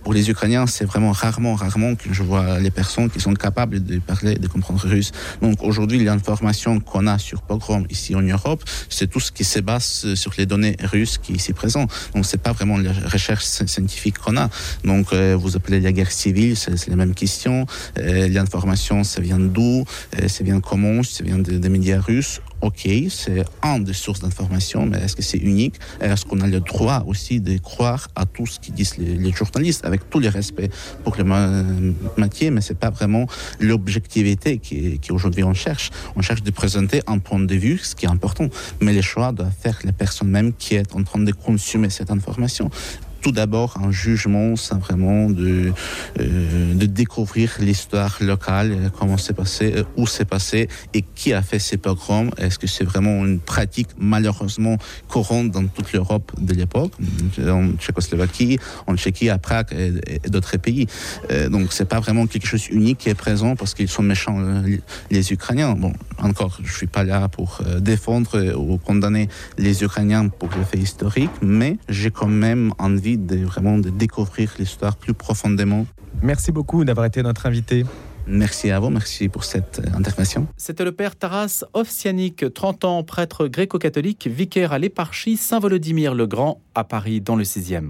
pour 0.02 0.12
les 0.12 0.30
Ukrainiens, 0.30 0.66
c'est 0.66 0.84
vraiment 0.84 1.12
rarement, 1.12 1.54
rarement 1.54 1.94
que 1.94 2.12
je 2.12 2.22
vois 2.22 2.58
les 2.58 2.70
personnes 2.70 3.10
qui 3.10 3.20
sont 3.20 3.34
capables 3.34 3.82
de 3.82 3.98
parler, 3.98 4.34
de 4.36 4.48
comprendre 4.48 4.80
russe. 4.84 5.12
Donc 5.40 5.62
aujourd'hui, 5.62 6.02
l'information 6.02 6.80
qu'on 6.80 7.06
a 7.06 7.18
sur 7.18 7.42
Pogrom 7.42 7.86
ici 7.90 8.14
en 8.14 8.22
Europe, 8.22 8.64
c'est 8.88 9.08
tout 9.08 9.20
ce 9.20 9.30
qui 9.30 9.44
se 9.44 9.60
base 9.60 10.14
sur 10.14 10.32
les 10.38 10.46
données 10.46 10.76
russes 10.82 11.18
qui 11.18 11.34
ici 11.34 11.52
présentes. 11.52 11.92
Donc 12.14 12.26
c'est 12.26 12.40
pas 12.40 12.52
vraiment 12.52 12.78
la 12.78 12.92
recherche 12.92 13.44
scientifique 13.44 14.18
qu'on 14.18 14.36
a. 14.36 14.48
Donc 14.84 15.12
euh, 15.12 15.36
vous 15.38 15.56
appelez 15.56 15.80
la 15.80 15.92
guerre 15.92 16.10
civile, 16.10 16.56
c'est 16.56 16.88
la 16.88 16.96
même 16.96 17.14
question. 17.14 17.66
Euh, 17.98 18.28
l'information, 18.28 19.04
ça 19.04 19.20
vient 19.20 19.38
d'où? 19.38 19.84
Euh, 20.20 20.28
Ça 20.28 20.42
vient 20.44 20.60
comment? 20.60 21.02
Ça 21.02 21.22
vient 21.24 21.38
des 21.38 21.68
médias 21.68 22.00
russes? 22.00 22.40
Ok, 22.64 22.88
c'est 23.10 23.44
un 23.62 23.78
des 23.78 23.92
sources 23.92 24.20
d'information, 24.20 24.86
mais 24.86 24.98
est-ce 24.98 25.14
que 25.14 25.22
c'est 25.22 25.38
unique? 25.38 25.74
Est-ce 26.00 26.24
qu'on 26.24 26.40
a 26.40 26.46
le 26.46 26.60
droit 26.60 27.04
aussi 27.06 27.40
de 27.40 27.58
croire 27.58 28.08
à 28.16 28.24
tout 28.24 28.46
ce 28.46 28.58
qu'ils 28.58 28.72
disent 28.72 28.96
les, 28.96 29.32
journalistes, 29.32 29.84
avec 29.84 30.08
tous 30.08 30.18
les 30.18 30.30
respects 30.30 30.70
pour 31.04 31.14
le 31.16 31.24
métier, 32.16 32.50
mais 32.50 32.62
c'est 32.62 32.78
pas 32.78 32.90
vraiment 32.90 33.26
l'objectivité 33.60 34.58
qui, 34.58 34.98
qui 34.98 35.12
aujourd'hui 35.12 35.44
on 35.44 35.52
cherche. 35.52 35.90
On 36.16 36.22
cherche 36.22 36.42
de 36.42 36.50
présenter 36.50 37.02
un 37.06 37.18
point 37.18 37.40
de 37.40 37.54
vue, 37.54 37.78
ce 37.78 37.94
qui 37.94 38.06
est 38.06 38.08
important, 38.08 38.48
mais 38.80 38.94
les 38.94 39.02
choix 39.02 39.32
doivent 39.32 39.52
faire 39.60 39.78
la 39.84 39.92
personne 39.92 40.28
même 40.28 40.54
qui 40.54 40.76
est 40.76 40.94
en 40.94 41.02
train 41.02 41.20
de 41.20 41.32
consommer 41.32 41.90
cette 41.90 42.10
information 42.10 42.70
tout 43.24 43.32
d'abord 43.32 43.78
un 43.82 43.90
jugement 43.90 44.54
simplement 44.54 45.30
de, 45.30 45.72
euh, 46.20 46.74
de 46.74 46.84
découvrir 46.84 47.56
l'histoire 47.58 48.18
locale, 48.20 48.72
euh, 48.72 48.88
comment 48.90 49.16
c'est 49.16 49.32
passé, 49.32 49.72
euh, 49.76 49.84
où 49.96 50.06
c'est 50.06 50.26
passé 50.26 50.68
et 50.92 51.00
qui 51.14 51.32
a 51.32 51.40
fait 51.40 51.58
ces 51.58 51.78
pogroms. 51.78 52.28
Est-ce 52.36 52.58
que 52.58 52.66
c'est 52.66 52.84
vraiment 52.84 53.24
une 53.24 53.40
pratique 53.40 53.88
malheureusement 53.96 54.76
courante 55.08 55.50
dans 55.52 55.64
toute 55.64 55.94
l'Europe 55.94 56.32
de 56.38 56.52
l'époque, 56.52 56.92
en 57.38 57.72
Tchécoslovaquie, 57.78 58.58
en 58.86 58.94
Tchéquie, 58.94 59.30
à 59.30 59.38
Prague 59.38 59.68
et, 59.72 60.28
d'autres 60.28 60.58
pays? 60.58 60.86
donc 61.50 61.72
c'est 61.72 61.88
pas 61.88 62.00
vraiment 62.00 62.26
quelque 62.26 62.46
chose 62.46 62.68
unique 62.68 62.98
qui 62.98 63.08
est 63.08 63.14
présent 63.14 63.56
parce 63.56 63.72
qu'ils 63.74 63.88
sont 63.88 64.02
méchants 64.02 64.38
les 65.10 65.32
Ukrainiens. 65.32 65.74
Bon, 65.74 65.92
encore, 66.18 66.58
je 66.62 66.72
suis 66.72 66.86
pas 66.86 67.04
là 67.04 67.28
pour 67.28 67.62
défendre 67.80 68.54
ou 68.54 68.76
condamner 68.76 69.28
les 69.56 69.82
Ukrainiens 69.82 70.28
pour 70.28 70.50
le 70.56 70.64
fait 70.64 70.78
historique, 70.78 71.30
mais 71.40 71.78
j'ai 71.88 72.10
quand 72.10 72.28
même 72.28 72.72
envie 72.78 73.13
de 73.16 73.44
vraiment 73.44 73.78
de 73.78 73.90
découvrir 73.90 74.52
l'histoire 74.58 74.96
plus 74.96 75.14
profondément. 75.14 75.86
Merci 76.22 76.52
beaucoup 76.52 76.84
d'avoir 76.84 77.06
été 77.06 77.22
notre 77.22 77.46
invité. 77.46 77.84
Merci 78.26 78.70
à 78.70 78.80
vous, 78.80 78.88
merci 78.88 79.28
pour 79.28 79.44
cette 79.44 79.80
euh, 79.80 79.98
intervention. 79.98 80.46
C'était 80.56 80.84
le 80.84 80.92
père 80.92 81.14
Taras 81.14 81.64
Ovsianik, 81.74 82.52
30 82.54 82.84
ans, 82.84 83.02
prêtre 83.02 83.48
gréco-catholique, 83.48 84.28
vicaire 84.28 84.72
à 84.72 84.78
l'éparchie 84.78 85.36
Saint-Volodymyr 85.36 86.14
le 86.14 86.26
Grand 86.26 86.62
à 86.74 86.84
Paris 86.84 87.20
dans 87.20 87.36
le 87.36 87.44
6e. 87.44 87.82